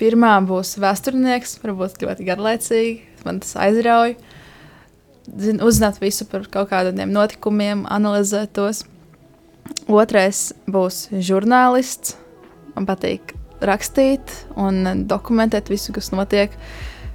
pirmā 0.00 0.34
būs 0.46 0.76
vēsturnieks, 0.82 1.58
varbūt 1.62 2.02
ļoti 2.04 2.28
garlaicīgi, 2.28 2.94
man 3.26 3.42
tas 3.44 3.56
aizrauja. 3.60 4.16
Zin, 5.22 5.60
uzzināt 5.62 6.00
visu 6.02 6.26
par 6.26 6.48
kaut 6.50 6.72
kādiem 6.72 7.12
notikumiem, 7.14 7.86
analizēt 7.86 8.56
tos. 8.58 8.82
Otrais 9.86 10.50
būs 10.66 11.06
žurnālists. 11.14 12.16
Man 12.74 12.88
patīk 12.88 13.36
rakstīt 13.62 14.32
un 14.58 15.06
dokumentēt 15.06 15.70
visu, 15.70 15.94
kas 15.94 16.10
notiek. 16.14 16.54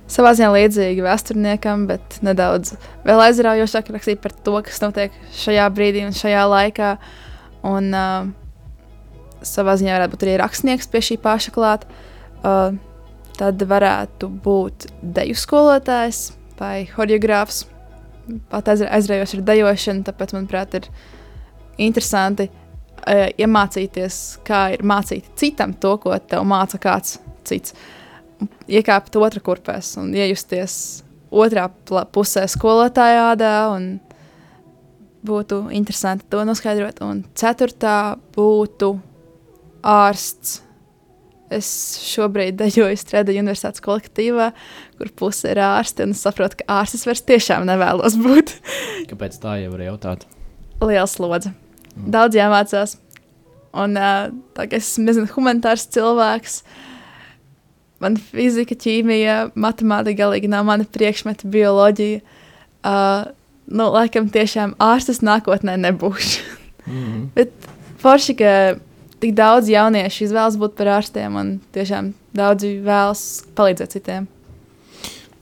Savā 0.07 0.31
ziņā 0.37 0.49
līdzīgi 0.53 1.03
vēsturniekam, 1.03 1.83
bet 1.89 2.19
nedaudz 2.23 2.77
vēl 3.03 3.23
aizraujošāk 3.25 3.89
rakstīt 3.91 4.21
par 4.23 4.31
to, 4.45 4.55
kas 4.63 4.79
notiek 4.79 5.15
šajā 5.35 5.65
brīdī 5.75 6.05
un 6.07 6.15
šajā 6.15 6.45
laikā. 6.47 6.91
Un 7.67 7.89
uh, 7.91 8.29
savā 9.43 9.75
ziņā 9.79 9.97
varētu 9.97 10.13
būt 10.15 10.23
arī 10.23 10.37
rakstnieks 10.39 10.87
pie 10.93 11.01
šī 11.09 11.17
paša 11.23 11.53
klāta. 11.55 11.89
Uh, 12.39 12.77
tad 13.37 13.61
varētu 13.67 14.29
būt 14.45 14.87
deju 15.01 15.35
skolotājs 15.37 16.31
vai 16.57 16.87
choreogrāfs. 16.89 17.65
Pat 18.51 18.71
aizraujoši 18.71 19.37
ir 19.37 19.43
dejošana, 19.47 20.07
tāpēc, 20.07 20.33
manuprāt, 20.35 20.79
ir 20.79 20.87
interesanti 21.83 22.47
uh, 22.47 23.27
iemācīties, 23.35 24.23
kā 24.47 24.69
ir 24.75 24.87
mācīt 24.87 25.29
citam 25.39 25.75
to, 25.75 25.97
ko 25.99 26.15
tev 26.19 26.47
māca 26.47 26.79
kāds 26.81 27.19
cits. 27.47 27.75
Iekāpt 28.67 29.15
otrā 29.17 29.41
kurpēs 29.43 29.95
un 30.01 30.11
iejusties 30.15 30.77
otrā 31.31 31.67
pusē 32.13 32.45
skolotāja 32.51 33.31
ādā. 33.33 33.55
Būtu 35.27 35.67
interesanti 35.75 36.27
to 36.31 36.43
noskaidrot. 36.47 37.01
Un 37.03 37.25
ceturtā 37.37 38.15
būtu 38.35 38.93
ārsts. 39.87 40.61
Es 41.47 41.67
šobrīd 42.03 42.57
dejoju 42.59 42.97
Strēda 42.99 43.31
universitātes 43.31 43.79
kolektīvā, 43.83 44.49
kur 44.99 45.11
puse 45.15 45.47
ir 45.53 45.61
ārsti. 45.63 46.09
Es 46.11 46.25
saprotu, 46.25 46.59
ka 46.59 46.81
ārstis 46.81 47.07
vairs 47.07 47.23
tiešām 47.23 47.63
nevēlos 47.69 48.17
būt. 48.19 48.51
Kāpēc 49.11 49.39
tā 49.39 49.55
jau 49.61 49.71
var 49.77 49.85
jautāt? 49.85 50.25
Liela 50.83 51.07
slodze. 51.07 51.53
Daudz 51.95 52.35
jāmācās. 52.35 52.97
Un 53.77 53.95
uh, 53.99 54.27
tā 54.57 54.67
kā 54.67 54.79
es 54.79 54.91
esmu 54.99 55.27
humanitārs 55.35 55.87
cilvēks, 55.93 56.61
man 58.03 58.17
fizika, 58.19 58.75
ķīmija, 58.77 59.37
matemātika 59.57 60.23
galīgi 60.25 60.51
nav 60.51 60.67
mana 60.67 60.87
priekšmeta, 60.97 61.49
bioloģija. 61.51 62.21
Uh, 62.87 63.29
nu, 63.67 63.89
laikam 63.93 64.29
tiešām 64.31 64.75
ārstas 64.83 65.23
nākotnē 65.25 65.77
nebūšu. 65.81 66.43
mm 66.85 66.93
-hmm. 66.93 67.27
Bet 67.35 67.51
forši, 67.99 68.35
ka 68.35 68.53
tik 69.19 69.33
daudz 69.33 69.69
jauniešu 69.69 70.23
izvēlas 70.23 70.57
būt 70.57 70.75
par 70.77 70.87
ārstiem 70.87 71.35
un 71.35 71.59
tiešām 71.73 72.13
daudzi 72.33 72.79
vēlas 72.83 73.43
palīdzēt 73.55 73.91
citiem. 73.97 74.27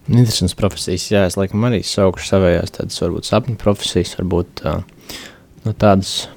Interesants 0.07 0.53
profesijas, 0.53 1.11
jā, 1.11 1.25
es 1.25 1.37
laikam 1.37 1.63
arī 1.65 1.81
saukšu 1.83 2.27
savējās 2.27 2.71
tādas 2.71 3.01
varbūt 3.01 3.25
sapņu 3.25 3.55
profesijas, 3.57 4.17
varbūt 4.19 4.65
uh, 4.65 4.83
nu, 5.65 5.73
tādas 5.73 6.27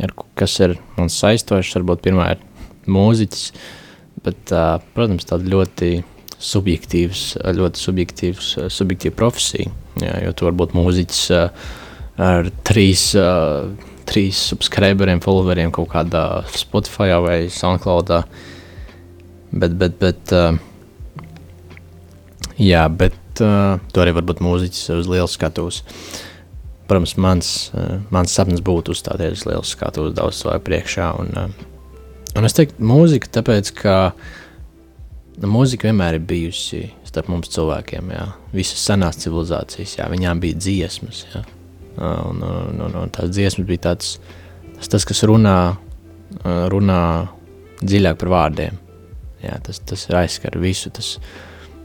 ar, 0.00 0.14
kas 0.34 0.56
ir 0.64 0.76
man 0.96 1.10
saistošs. 1.12 1.74
Varbūt 1.76 2.02
pirmā 2.06 2.30
ir 2.34 2.40
mūziķis, 2.90 3.52
bet, 4.26 4.52
protams, 4.94 5.26
tāda 5.28 5.50
ļoti 5.50 5.90
subjektīvs, 6.40 7.24
ļoti 7.56 7.82
subjektīvs, 7.84 8.50
subjektīva 8.72 9.16
profesija. 9.18 9.72
Jā, 10.00 10.14
jo 10.24 10.32
tu 10.36 10.46
vari 10.46 10.58
būt 10.60 10.76
mūziķis 10.76 11.22
ar 12.20 12.48
trīs, 12.66 13.10
trīs 14.08 14.40
subscriberiem, 14.52 15.20
followeriem 15.24 15.72
kaut 15.74 15.90
kādā 15.92 16.24
Spotify 16.56 17.12
vai 17.20 17.38
SoundCloudā. 17.52 18.22
Bet, 19.50 19.74
bet, 19.76 19.96
bet, 20.00 20.34
jā, 22.60 22.84
bet 22.88 23.16
tu 23.40 24.02
arī 24.02 24.14
vari 24.16 24.30
būt 24.32 24.44
mūziķis 24.44 24.92
uz 24.96 25.10
liela 25.10 25.28
skatuves. 25.30 25.82
Protams, 26.90 27.16
mans, 27.22 27.50
mans 28.10 28.32
sapnis 28.34 28.62
būtu 28.66 28.96
uzstāties 28.96 29.44
liels 29.46 29.76
skatuves 29.76 30.16
daudz 30.16 30.40
cilvēku 30.40 30.66
priekšā. 30.66 31.10
Un, 31.22 31.52
un 32.36 32.46
es 32.46 32.56
teiktu, 32.56 32.82
mūzika, 32.84 33.30
tāpēc, 33.38 33.72
ka 33.80 33.94
mūzika 35.40 35.88
vienmēr 35.88 36.18
ir 36.18 36.26
bijusi 36.28 36.84
starp 37.08 37.30
mums 37.32 37.50
cilvēkiem. 37.54 38.12
Jā. 38.14 38.26
Visas 38.54 38.84
senās 38.86 39.18
civilizācijas, 39.22 39.96
jā, 39.98 40.08
viņām 40.12 40.42
bija 40.42 40.58
dziesmas. 40.58 41.24
Jā. 41.34 41.44
Un, 42.00 42.42
un, 42.46 42.80
un, 42.86 42.96
un 43.02 43.12
tās 43.12 43.32
dziesmas 43.34 43.66
bija 43.68 43.88
tāds, 43.90 44.14
tas, 44.78 44.92
tas 44.94 45.06
kas 45.08 45.24
runā, 45.28 45.58
runā 46.44 47.02
dziļāk 47.82 48.20
par 48.20 48.34
vārdiem. 48.36 48.78
Jā, 49.42 49.56
tas, 49.64 49.80
tas 49.88 50.06
aizskar 50.20 50.58
visu. 50.60 50.92
Tas, 50.94 51.16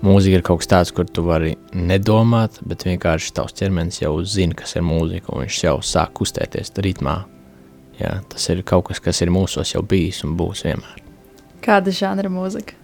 Mūzika 0.06 0.38
ir 0.38 0.44
kaut 0.46 0.60
kas 0.62 0.70
tāds, 0.70 0.92
kur 0.94 1.08
tu 1.08 1.24
vari 1.26 1.54
nedomāt, 1.74 2.60
bet 2.68 2.84
vienkārši 2.86 3.32
tavs 3.34 3.56
ķermenis 3.58 4.02
jau 4.04 4.12
zina, 4.28 4.54
kas 4.60 4.76
ir 4.76 4.84
mūzika, 4.86 5.32
un 5.32 5.46
viņš 5.46 5.62
jau 5.64 5.78
sāk 5.82 6.12
kustēties 6.20 6.74
ritmā. 6.84 7.16
Jā, 8.00 8.18
tas 8.32 8.50
ir 8.52 8.64
kaut 8.68 8.90
kas, 8.90 9.00
kas 9.00 9.22
ir 9.24 9.32
mūsos 9.32 9.72
jau 9.72 9.82
bijis 9.86 10.24
un 10.28 10.36
būs 10.40 10.66
vienmēr. 10.68 11.00
Kāda 11.64 11.94
žanra 11.96 12.30
mūzika? 12.30 12.76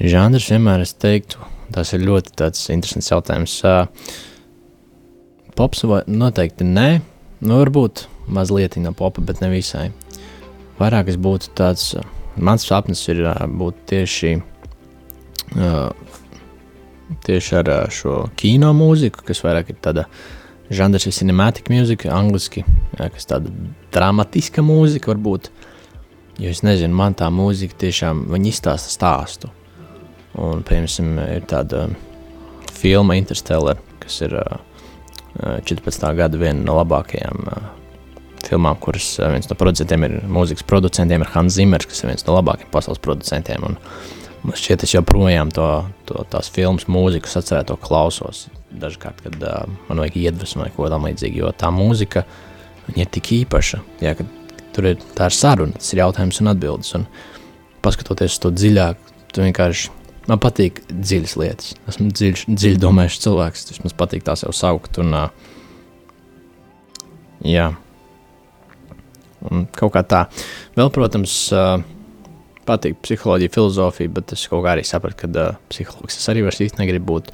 Žanrs 0.00 0.48
vienmēr 0.52 0.84
es 0.84 0.94
teiktu, 0.96 1.40
tas 1.72 1.92
ir 1.96 2.04
ļoti 2.06 2.34
interesants 2.74 3.12
jautājums. 3.12 3.58
Pops 5.56 5.84
vai 5.88 6.02
noteikti 6.08 6.66
nē, 6.68 6.88
nu 7.44 7.60
varbūt 7.60 8.06
mazliet 8.28 8.76
no 8.80 8.92
popa, 8.96 9.22
bet 9.24 9.40
ne 9.44 9.52
visai. 9.52 9.90
Vairāk 10.80 11.12
es 11.12 11.16
būtu 11.16 11.52
tāds, 11.56 11.94
mans 12.36 12.66
sapnis 12.66 13.04
ir 13.08 13.22
būt 13.56 13.84
tieši 13.92 14.36
tieši 17.26 17.56
ar 17.60 17.70
šo 17.92 18.24
kino 18.38 18.72
mūziku, 18.76 19.22
kas 19.26 19.42
vairāk 19.44 19.70
ir 19.72 19.78
tāda 19.82 20.06
žanrs, 20.70 21.06
ir 21.06 21.14
cinematic 21.14 21.70
mūzika, 21.72 22.10
angliski, 22.14 22.64
jā, 22.96 23.08
kas 23.14 23.28
tāda 23.30 23.52
dramatiska 23.94 24.64
mūzika 24.66 25.12
varbūt. 25.12 25.50
Jo 26.42 26.52
es 26.52 26.60
nezinu, 26.66 26.94
man 26.96 27.16
tā 27.16 27.30
mūzika 27.32 27.78
tiešām 27.86 28.26
izstāsta 28.44 28.92
stāstu. 28.92 29.52
Un, 30.36 30.60
piemēram, 30.68 31.20
ir 31.32 31.46
tāda 31.48 31.86
filma 32.76 33.16
Interstellar, 33.16 33.80
kas 34.02 34.18
ir 34.26 34.36
uh, 34.36 34.58
14. 35.64 36.10
gada 36.18 36.40
viena 36.40 36.60
no 36.64 36.76
labākajām 36.76 37.48
filmām, 38.46 38.76
kuras 38.80 39.16
viens 39.32 39.48
no 39.50 39.56
producentiem 39.58 40.04
ir 40.06 40.14
mūzikas 40.30 40.66
producentiem, 40.68 41.24
ir 41.24 41.32
Hans 41.34 41.56
Zimmers, 41.56 41.88
kas 41.88 42.04
ir 42.04 42.12
viens 42.12 42.26
no 42.28 42.36
labākajiem 42.36 42.70
pasaules 42.72 43.02
producentiem. 43.02 43.64
Un, 43.66 43.78
Man 44.46 44.54
šķiet, 44.54 44.84
es 44.86 44.94
joprojām 44.94 45.50
to, 45.50 45.66
to 46.06 46.22
tās 46.30 46.48
filmas 46.54 46.86
mūziku 46.86 47.26
atcerētos, 47.26 47.80
klausos. 47.82 48.44
Dažkārt, 48.76 49.24
kad 49.24 49.40
uh, 49.42 49.64
man 49.88 50.02
vajag 50.04 50.20
iedvesmu 50.20 50.62
vai 50.62 50.68
ko 50.74 50.86
tamlīdzīgu, 50.92 51.40
jo 51.40 51.50
tā 51.58 51.72
mūzika 51.74 52.22
ir 52.94 53.10
tik 53.10 53.32
īpaša. 53.40 53.80
Jā, 54.04 54.12
ka 54.14 54.26
tur 54.76 54.92
ir 54.92 55.00
tā 55.18 55.26
ir 55.30 55.34
saruna, 55.34 55.74
tas 55.80 55.90
ir 55.90 56.02
jautājums 56.04 56.38
un 56.42 56.52
atbildes. 56.52 56.92
Un 56.98 57.08
paskatoties 57.82 58.38
to 58.42 58.52
dziļāk, 58.54 59.00
tu 59.34 59.42
vienkārši 59.42 59.90
man 60.30 60.42
patīk 60.42 60.78
dziļas 60.92 61.34
lietas. 61.40 61.74
Esmu 61.90 62.12
dziļš, 62.12 62.46
dziļi 62.52 62.80
domājušs 62.82 63.24
cilvēks, 63.26 63.66
tas 63.72 63.82
man 63.82 63.96
patīk 63.98 64.26
tās 64.26 64.46
jau 64.46 64.54
saukt. 64.54 65.02
Un, 65.02 65.10
uh, 65.16 65.26
jā, 67.42 67.72
un 69.50 69.66
kaut 69.74 69.96
kā 69.98 70.06
tā. 70.06 70.24
Vēl, 70.78 70.94
protams, 70.94 71.40
uh, 71.50 71.80
patīk 72.66 72.98
psiholoģija, 73.04 73.54
filozofija, 73.54 74.12
bet 74.18 74.34
es 74.36 74.46
kaut 74.50 74.64
kā 74.64 74.74
arī 74.74 74.84
sapratu, 74.86 75.22
ka 75.24 75.30
uh, 75.32 75.62
psihologs 75.72 76.18
es 76.18 76.28
arī 76.32 76.44
vairs 76.46 76.60
īsti 76.64 76.82
negribu 76.82 77.14
būt. 77.14 77.32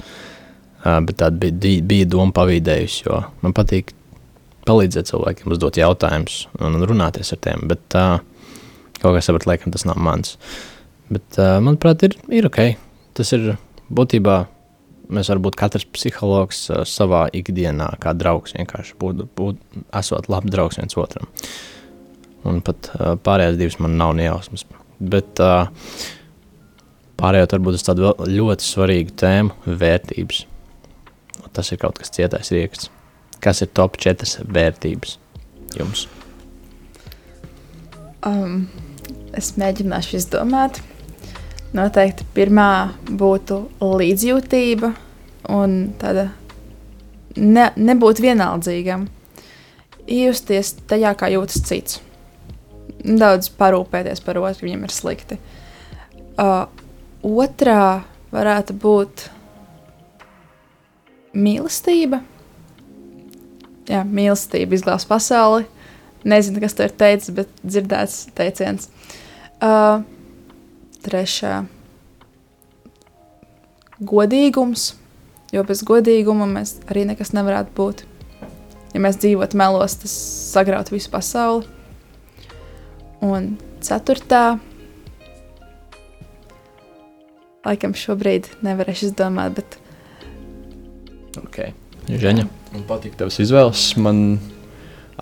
Uh, 0.82 0.98
bet 1.06 1.20
tāda 1.22 1.38
bija, 1.52 1.82
bija 1.86 2.08
doma 2.10 2.34
pavīdējusi, 2.36 3.04
jo 3.06 3.22
man 3.44 3.54
patīk 3.56 3.94
palīdzēt 4.68 5.10
cilvēkiem, 5.10 5.52
uzdot 5.54 5.78
jautājumus 5.80 6.46
un 6.62 6.82
runāties 6.88 7.34
ar 7.34 7.40
tiem. 7.42 7.66
Bet 7.70 7.98
uh, 7.98 8.18
kaut 9.02 9.16
kā 9.16 9.22
sapratu, 9.24 9.50
laikam 9.50 9.74
tas 9.74 9.86
nav 9.88 10.00
mans. 10.02 10.36
Bet, 11.12 11.26
uh, 11.38 11.58
manuprāt, 11.64 12.04
ir, 12.06 12.16
ir 12.32 12.48
ok. 12.48 12.60
Tas 13.18 13.32
ir 13.36 13.54
būtībā. 13.92 14.42
Mēs 15.12 15.28
varam 15.28 15.42
būt 15.44 15.58
katrs 15.60 15.84
psihologs 15.92 16.64
uh, 16.70 16.86
savā 16.88 17.26
ikdienā, 17.36 17.90
kā 18.00 18.14
draugs. 18.16 18.54
Vienkārši 18.56 18.96
būt, 19.02 19.26
būt, 19.36 19.60
esot 19.98 20.30
labi 20.32 20.52
draugs 20.54 20.78
viens 20.80 20.96
otram. 20.96 21.28
Un 22.48 22.62
pat 22.64 22.88
uh, 22.94 23.12
pārējās 23.20 23.58
divas 23.60 23.78
man 23.82 23.98
nav 24.00 24.14
nejausmas. 24.18 24.64
Bet 25.02 25.40
uh, 25.42 25.66
pārējot 27.18 27.56
varbūt 27.56 27.78
uz 27.78 27.86
tādu 27.86 28.14
ļoti 28.28 28.66
svarīgu 28.66 29.14
tēmu- 29.18 29.54
vērtības. 29.82 30.44
Tas 31.52 31.68
ir 31.72 31.78
kaut 31.82 31.98
kas 32.00 32.12
cietais 32.14 32.48
rieksts. 32.54 32.88
Kas 33.42 33.60
ir 33.60 33.68
top 33.74 33.98
4 34.00 34.46
vērtības 34.48 35.18
jums? 35.76 36.06
Um, 38.24 38.68
es 39.34 39.52
mēģināšu 39.58 40.16
izdomāt. 40.20 40.78
Noteikti 41.74 42.24
pirmā 42.36 42.92
būtu 43.08 43.58
līdzjūtība 43.80 44.92
un 45.50 45.76
tāda 46.00 46.28
ne, 47.36 47.70
nebūt 47.76 48.22
vienaldzīgam. 48.22 49.08
Iejusties 50.06 50.74
tajā, 50.90 51.14
kā 51.18 51.30
jūtas 51.32 51.64
cits. 51.66 52.00
Daudz 53.02 53.50
parūpēties 53.58 54.22
par 54.22 54.38
otru, 54.38 54.68
viņam 54.68 54.86
ir 54.86 54.94
slikti. 54.94 55.38
Uh, 56.38 56.68
otrā 57.22 58.04
varētu 58.32 58.76
būt 58.78 59.26
mīlestība. 61.34 62.22
Jā, 63.90 64.04
mīlestība 64.06 64.78
izglābs 64.78 65.08
pasauli. 65.08 65.66
Nezinu, 66.22 66.62
kas 66.62 66.76
to 66.78 66.86
ir 66.86 66.94
teicis, 66.94 67.34
bet 67.34 67.50
dzirdēts 67.66 68.28
teiciens. 68.38 68.86
Uh, 69.58 70.04
trešā- 71.02 71.64
godīgums. 74.12 74.92
Jo 75.52 75.66
bez 75.68 75.82
godīguma 75.84 76.46
mēs 76.48 76.78
arī 76.88 77.04
nekas 77.04 77.34
nevarētu 77.36 77.74
būt. 77.76 78.04
Ja 78.94 79.00
mēs 79.00 79.18
dzīvotu 79.20 79.56
melos, 79.56 79.98
tas 80.00 80.14
sagrautu 80.52 80.94
visu 80.94 81.10
pasauli. 81.10 81.66
Un 83.22 83.54
ceturtā. 83.84 84.58
Laikam 87.62 87.94
šobrīd 87.94 88.48
nevarēšu 88.66 89.12
izdomāt, 89.12 89.54
bet 89.60 89.78
Okay. 91.40 91.72
Žēņa. 92.10 92.46
Man 92.72 92.84
patīk 92.88 93.14
tavas 93.16 93.38
izvēles. 93.42 93.84
Man 94.00 94.38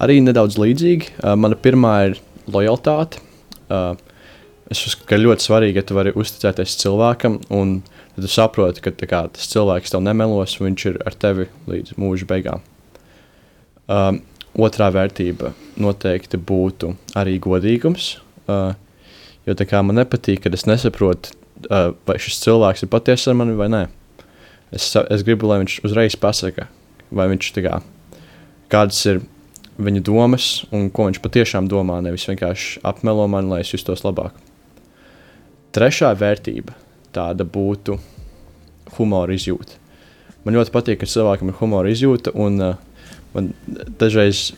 arī 0.00 0.20
nedaudz 0.24 0.58
līdzīgi. 0.60 1.14
Uh, 1.20 1.34
mana 1.38 1.58
pirmā 1.58 1.94
ir 2.08 2.16
lojalitāte. 2.50 3.20
Uh, 3.70 3.94
es 4.72 4.82
uzskatu, 4.86 5.06
ka 5.10 5.20
ļoti 5.20 5.46
svarīgi, 5.46 5.78
ja 5.78 5.86
tu 5.86 5.96
vari 5.98 6.14
uzticēties 6.18 6.78
cilvēkam, 6.82 7.38
un 7.54 7.80
tad 8.14 8.26
tu 8.26 8.30
saproti, 8.30 8.82
ka 8.82 8.94
kā, 9.02 9.24
tas 9.34 9.50
cilvēks 9.52 9.94
tev 9.94 10.02
nemelos, 10.06 10.56
un 10.58 10.70
viņš 10.70 10.86
ir 10.90 10.98
ar 11.06 11.18
tevi 11.18 11.46
līdz 11.70 11.98
mūža 12.00 12.28
beigām. 12.30 12.64
Uh, 13.90 14.18
otrā 14.58 14.90
vērtība 14.94 15.52
noteikti 15.82 16.38
būtu 16.38 16.94
arī 17.18 17.38
godīgums. 17.42 18.12
Uh, 18.50 18.74
jo 19.46 19.56
tā 19.56 19.66
kā 19.68 19.82
man 19.84 19.98
nepatīk, 20.00 20.44
kad 20.44 20.56
es 20.56 20.66
nesaprotu, 20.68 21.34
uh, 21.68 21.90
vai 22.08 22.18
šis 22.22 22.42
cilvēks 22.44 22.84
ir 22.84 22.92
patiesi 22.92 23.30
ar 23.30 23.38
mani 23.40 23.56
vai 23.58 23.70
nē. 23.72 23.82
Es, 24.70 24.92
es 24.94 25.24
gribu, 25.26 25.48
lai 25.50 25.60
viņš 25.64 25.80
uzreiz 25.86 26.16
pasaka, 26.20 26.68
vai 27.10 27.26
viņš 27.32 27.50
kā, 27.58 27.80
kādas 28.70 29.00
ir 29.10 29.22
viņa 29.80 30.02
domas 30.06 30.50
un 30.74 30.88
ko 30.94 31.08
viņš 31.08 31.20
patiešām 31.24 31.68
domā. 31.70 31.98
Nevis 32.04 32.28
vienkārši 32.28 32.84
apmelo 32.86 33.26
mani, 33.30 33.50
lai 33.50 33.60
es 33.64 33.72
justos 33.72 34.04
labāk. 34.06 34.36
Trešā 35.74 36.12
vērtība 36.18 36.74
tāda 37.14 37.46
būtu 37.46 37.98
humora 38.96 39.34
izjūta. 39.34 39.78
Man 40.44 40.56
ļoti 40.56 40.72
patīk, 40.74 41.00
ka 41.02 41.10
cilvēkam 41.10 41.52
ir 41.52 41.58
humora 41.58 41.90
izjūta, 41.92 42.32
un 42.38 42.62
uh, 42.64 42.78
man 43.34 43.52
dažreiz 44.00 44.50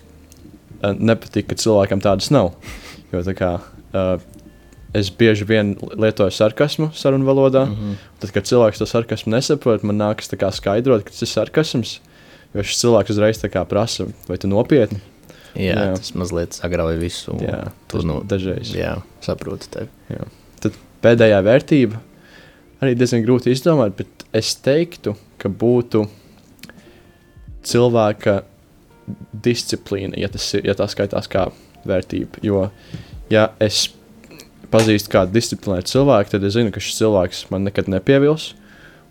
nepatīk, 0.83 1.49
ka 1.51 1.59
cilvēkam 1.59 2.03
tādas 2.03 2.31
nav. 2.35 2.53
Jo 3.13 3.23
tā 3.27 3.35
kā 3.39 3.51
uh, 3.61 4.17
es 4.97 5.11
bieži 5.15 5.47
vien 5.49 5.75
lietoju 5.81 6.35
sarkasmu 6.35 6.91
sarunu 6.97 7.29
valodā, 7.29 7.67
mm 7.67 7.77
-hmm. 7.77 7.95
tad, 8.21 8.31
kad 8.31 8.45
cilvēks 8.49 8.79
to 8.79 8.87
sarkasmu 8.87 9.33
nesaprot, 9.33 9.83
man 9.83 9.99
nākas 9.99 10.33
skaidrot, 10.57 11.05
ka 11.05 11.11
tas 11.11 11.23
ir 11.23 11.29
sarkasms. 11.29 12.01
Jo 12.55 12.63
šis 12.63 12.85
cilvēks 12.85 13.11
uzreiz 13.11 13.41
prasa, 13.69 14.07
vai 14.29 14.39
tu 14.39 14.49
nopietni? 14.49 15.01
Jā, 15.55 15.75
Jā. 15.75 15.85
jā, 15.85 15.97
tas 15.97 16.15
mazliet 16.15 16.53
sagrauj 16.53 16.97
visu. 16.97 17.37
Jā, 17.41 17.73
tu 17.89 17.97
tas 17.99 18.05
nu, 18.05 18.23
dažreiz. 18.25 18.75
Jā, 18.75 19.03
saprotu 19.21 19.69
tevi. 19.71 19.89
Tad 20.61 20.73
pēdējā 21.03 21.43
vērtība 21.45 22.01
arī 22.83 22.97
diezgan 22.99 23.25
grūti 23.25 23.53
izdomāt, 23.53 23.97
bet 23.97 24.25
es 24.33 24.55
teiktu, 24.57 25.15
ka 25.39 25.49
būtu 25.49 26.07
cilvēka 27.63 28.43
disciplīna, 29.45 30.17
ja 30.21 30.31
tas, 30.33 30.53
ja 30.55 30.75
tas 30.79 30.95
skaitās 30.95 31.29
kā 31.31 31.49
vērtība. 31.89 32.43
Jo, 32.47 32.69
ja 33.33 33.49
es 33.63 33.89
pazīstu 34.73 35.13
kādu 35.13 35.37
disciplinētu 35.37 35.93
cilvēku, 35.93 36.33
tad 36.33 36.47
es 36.47 36.57
zinu, 36.57 36.73
ka 36.73 36.83
šis 36.83 37.01
cilvēks 37.03 37.47
man 37.53 37.67
nekad 37.69 37.91
nepievils. 37.93 38.53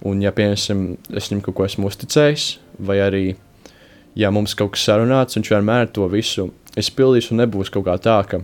Un, 0.08 0.24
ja, 0.24 0.32
piemēram, 0.34 0.96
es 1.14 1.30
viņam 1.30 1.44
kaut 1.46 1.58
ko 1.60 1.66
esmu 1.68 1.92
uzticējis, 1.92 2.46
vai 2.82 2.98
arī, 3.04 3.26
ja 4.18 4.32
mums 4.34 4.56
kaut 4.58 4.74
kas 4.74 4.88
sarunāts, 4.88 5.38
viņš 5.38 5.52
vienmēr 5.54 5.92
to 5.94 6.08
visu 6.10 6.48
izpildīs, 6.80 7.30
un 7.30 7.44
nebūs 7.44 7.70
kaut 7.74 7.86
kā 7.86 8.00
tā, 8.02 8.18
ka 8.32 8.42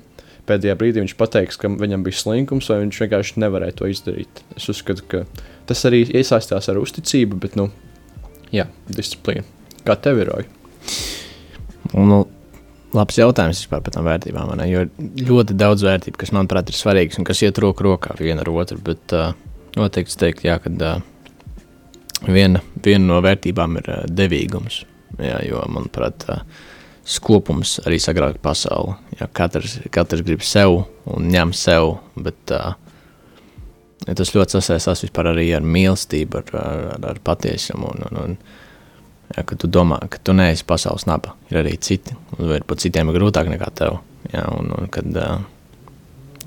pēdējā 0.48 0.76
brīdī 0.78 1.02
viņš 1.02 1.16
pateiks, 1.20 1.58
ka 1.60 1.72
viņam 1.74 2.06
bija 2.06 2.22
slinkums, 2.22 2.70
vai 2.70 2.84
viņš 2.84 3.02
vienkārši 3.04 3.42
nevarēja 3.42 3.80
to 3.82 3.90
izdarīt. 3.90 4.44
Es 4.60 4.70
uzskatu, 4.72 5.08
ka 5.10 5.24
tas 5.68 5.82
arī 5.90 6.04
iesaistās 6.06 6.70
ar 6.70 6.80
uzticību, 6.84 7.42
bet, 7.42 7.58
nu, 7.60 7.72
jā, 8.54 8.70
disciplīna. 8.92 9.48
Kā 9.88 9.98
tev 10.04 10.22
ir? 10.22 10.30
Roy? 10.30 10.57
Un, 11.94 12.10
nu, 12.12 12.20
labs 12.96 13.20
jautājums 13.20 13.62
vispār 13.64 13.84
par 13.84 13.96
tām 13.96 14.08
vērtībām. 14.08 14.56
ne? 14.60 14.70
Jo 14.72 14.86
ļoti 15.30 15.58
daudz 15.58 15.86
vērtību, 15.88 16.20
kas 16.20 16.34
manuprāt 16.36 16.72
ir 16.72 16.78
svarīgas 16.78 17.20
un 17.20 17.28
kas 17.28 17.44
iet 17.46 17.60
roku 17.64 17.88
rokā 17.88 18.18
viena 18.20 18.44
ar 18.46 18.52
otru. 18.54 18.80
Bet 18.84 19.16
uh, 19.16 19.32
noteikti 19.78 20.14
es 20.14 20.22
teiktu, 20.22 20.48
jā, 20.50 20.58
ka 20.64 20.72
uh, 20.72 21.04
viena, 22.28 22.64
viena 22.84 23.06
no 23.12 23.22
vērtībām 23.24 23.78
ir 23.82 23.92
uh, 23.94 24.02
devīgums. 24.10 24.82
Jā, 25.22 25.40
jo, 25.48 25.62
manuprāt, 25.72 26.28
uh, 26.32 26.44
skopums 27.08 27.78
arī 27.88 28.00
sagrauj 28.04 28.36
pasauli. 28.44 28.98
Jā, 29.20 29.30
katrs, 29.34 29.80
katrs 29.94 30.26
grib 30.28 30.44
sev 30.44 30.84
un 31.08 31.32
ņem 31.32 31.54
sev, 31.56 31.96
bet 32.20 32.56
uh, 32.56 32.76
tas 34.08 34.34
ļoti 34.36 34.58
sasaistās 34.58 35.06
arī 35.24 35.50
ar 35.56 35.66
mīlestību, 35.66 36.42
ar, 36.42 36.56
ar, 36.62 36.88
ar, 36.96 37.08
ar 37.14 37.22
patiesumu. 37.24 37.94
Un, 37.94 38.08
un, 38.10 38.24
un, 38.24 38.38
Jā, 39.36 39.44
kad 39.44 39.60
tu 39.60 39.68
domā, 39.68 39.98
ka 40.08 40.22
tu 40.24 40.32
neesi 40.38 40.64
pasaules 40.68 41.04
naba, 41.10 41.34
ir 41.52 41.60
arī 41.60 41.74
citi. 41.84 42.16
Un 42.38 42.48
varbūt 42.54 42.86
citiem 42.86 43.10
ir 43.12 43.18
grūtāk 43.20 43.50
nekā 43.52 43.68
tev. 43.76 43.98
Jā, 44.32 44.46
un, 44.56 44.72
un 44.78 44.88
kad 44.92 45.08
uh, 45.20 45.42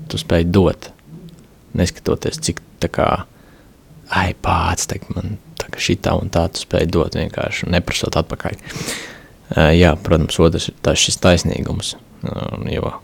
tu 0.09 0.17
spēj 0.17 0.47
dot, 0.49 0.89
neskatoties, 1.77 2.39
cik 2.41 2.61
tā 2.81 2.89
kā, 2.91 3.05
ai, 4.17 4.31
pats, 4.41 4.89
teikt, 4.89 5.13
man 5.13 5.37
tā 5.61 5.69
kā 5.71 5.81
šī 5.85 5.99
tā 6.01 6.15
un 6.17 6.33
tā, 6.33 6.47
tu 6.49 6.63
spēj 6.65 6.89
dot 6.91 7.15
vienkārši 7.19 7.69
neprasot 7.69 8.17
atpakaļ. 8.23 8.57
Uh, 9.51 9.69
jā, 9.77 9.93
protams, 10.01 10.41
otrs 10.41 10.71
ir 10.71 10.77
tas 10.85 10.99
šis 11.05 11.21
taisnīgums. 11.21 11.93
Uh, 12.25 12.57
jo, 12.73 12.95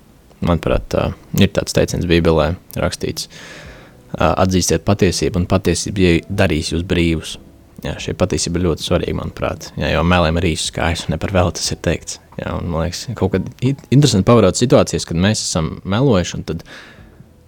manuprāt, 0.41 0.97
uh, 0.97 1.13
ir 1.37 1.53
tāds 1.53 1.77
teiciens 1.77 2.09
Bībelē 2.09 2.55
rakstīts, 2.81 3.29
uh, 3.29 4.33
atzīstiet 4.41 4.85
patiesību, 4.89 5.43
un 5.43 5.49
patiesība 5.53 6.01
ie- 6.09 6.23
darīs 6.29 6.73
jūs 6.73 6.85
brīvus. 6.87 7.37
Jā, 7.85 7.93
šī 8.01 8.15
patiesība 8.17 8.57
ir 8.57 8.69
ļoti 8.71 8.85
svarīga, 8.87 9.17
manuprāt. 9.19 9.69
Jā, 9.77 9.91
jo 9.93 10.03
mēlēm 10.07 10.39
ir 10.39 10.47
īsts 10.49 10.73
kājas, 10.73 11.05
un 11.05 11.13
ne 11.13 11.19
par 11.21 11.33
vēl 11.35 11.51
tas 11.53 11.67
ir 11.73 11.81
teikts. 11.85 12.17
Jā, 12.39 12.55
un, 12.57 12.69
man 12.73 12.87
liekas, 12.87 13.03
kaut 13.17 13.35
kad 13.35 13.49
interesanti 13.63 14.25
pavarot 14.25 14.57
situācijas, 14.57 15.05
kad 15.09 15.19
mēs 15.21 15.43
esam 15.45 15.75
melojuši, 15.85 16.39
un 16.39 16.45
tad, 16.49 16.63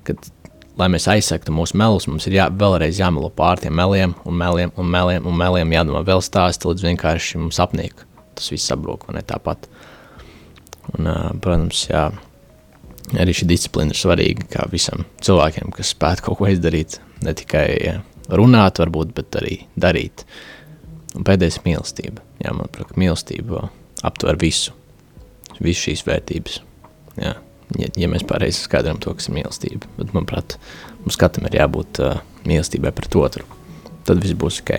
kad, 0.05 0.29
lai 0.77 0.89
mēs 0.93 1.09
aizsektu 1.09 1.53
mūsu 1.53 1.77
melus, 1.81 2.07
mums 2.09 2.29
ir 2.29 2.37
jā, 2.37 2.47
vēlreiz 2.61 3.01
jāmelo 3.01 3.31
pār 3.33 3.61
tiem 3.61 3.73
meliem, 3.77 4.13
un 4.29 4.37
meliem, 4.37 4.73
un 4.77 4.93
meliem, 4.93 5.25
un 5.29 5.37
meliem 5.41 5.75
jādomā 5.75 6.03
vēl 6.07 6.21
stāsti, 6.25 6.69
līdz 6.69 6.85
vienkārši 6.91 7.41
mums 7.41 7.61
apnīk. 7.65 8.05
Tas 8.37 8.53
viss 8.53 8.69
sabrūk, 8.69 9.09
vai 9.09 9.17
ne 9.17 9.25
tāpat. 9.27 9.65
Un, 10.93 11.09
protams, 11.41 11.83
jā, 11.89 12.05
arī 13.17 13.33
šī 13.35 13.49
disciplīna 13.49 13.93
ir 13.93 13.99
svarīga 13.99 14.45
kā 14.53 14.69
visam 14.71 15.05
cilvēkiem, 15.25 15.73
kas 15.75 15.93
spētu 15.93 16.29
kaut 16.29 16.39
ko 16.39 16.49
izdarīt. 16.53 16.97
Ne 17.25 17.33
tikai 17.37 17.65
jā, 17.83 17.97
runāt, 18.29 18.81
varbūt, 18.81 19.13
bet 19.17 19.37
arī 19.39 19.59
darīt. 19.79 20.25
Un 21.17 21.25
pēdējais 21.25 21.59
ir 21.59 21.67
mīlestība. 21.67 22.23
Jā, 22.43 22.53
manuprāt, 22.55 22.93
mīlestība 22.99 23.67
aptver 24.05 24.37
visu, 24.39 24.73
visu 25.59 25.89
šīs 25.89 26.05
vērtības. 26.07 26.59
Jā. 27.19 27.35
Ja, 27.77 27.87
ja 28.01 28.07
mēs 28.09 28.23
pareizi 28.25 28.63
skaidrojam 28.63 28.97
to, 29.03 29.13
kas 29.17 29.27
ir 29.29 29.35
mīlestība, 29.35 29.89
bet, 29.97 30.13
manuprāt, 30.15 30.55
mums 31.03 31.17
katram 31.21 31.45
ir 31.49 31.59
jābūt 31.59 31.99
uh, 32.01 32.21
mīlestībai 32.49 32.93
pret 32.97 33.17
otru. 33.19 33.45
Tad 34.07 34.21
viss 34.23 34.37
būs 34.37 34.61
ok. 34.63 34.71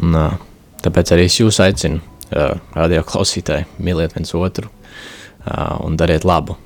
Un, 0.00 0.16
uh, 0.16 0.38
tāpēc 0.84 1.12
arī 1.12 1.26
es 1.28 1.36
jūs 1.36 1.60
aicinu, 1.60 2.00
uh, 2.32 2.54
radio 2.76 3.04
klausītāji, 3.04 3.68
mīliet 3.84 4.16
viens 4.16 4.32
otru 4.38 4.70
uh, 4.70 5.76
un 5.84 5.98
dariet 6.00 6.24
labu. 6.24 6.56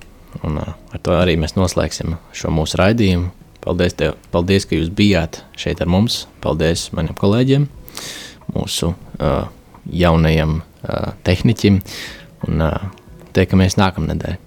Un, 0.45 0.61
uh, 0.63 0.77
ar 0.95 1.03
to 1.03 1.17
arī 1.17 1.35
mēs 1.41 1.57
noslēgsim 1.59 2.15
šo 2.37 2.55
mūsu 2.55 2.79
raidījumu. 2.79 3.33
Paldies, 3.67 3.97
tev, 3.99 4.15
paldies, 4.31 4.63
ka 4.63 4.77
jūs 4.79 4.93
bijāt 4.95 5.41
šeit 5.59 5.81
ar 5.83 5.91
mums. 5.91 6.25
Paldies 6.45 6.87
maniem 6.95 7.17
kolēģiem, 7.19 7.67
mūsu 8.55 8.93
uh, 8.95 9.49
jaunajam 9.91 10.61
uh, 10.61 11.09
tehniķim. 11.27 11.81
Un 12.47 12.63
uh, 12.63 12.77
tiekamies 13.35 13.75
nākamnedēļ. 13.81 14.39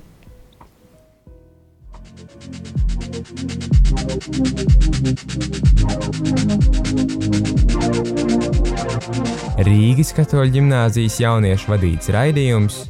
Rīgas 9.68 10.14
katoļu 10.16 10.56
ģimnāzijas 10.56 11.20
jauniešu 11.20 11.74
vadīts 11.74 12.16
raidījums 12.16 12.86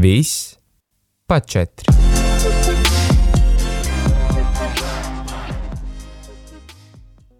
Viss 0.00 0.56
pa 1.28 1.38
četri. 1.44 2.11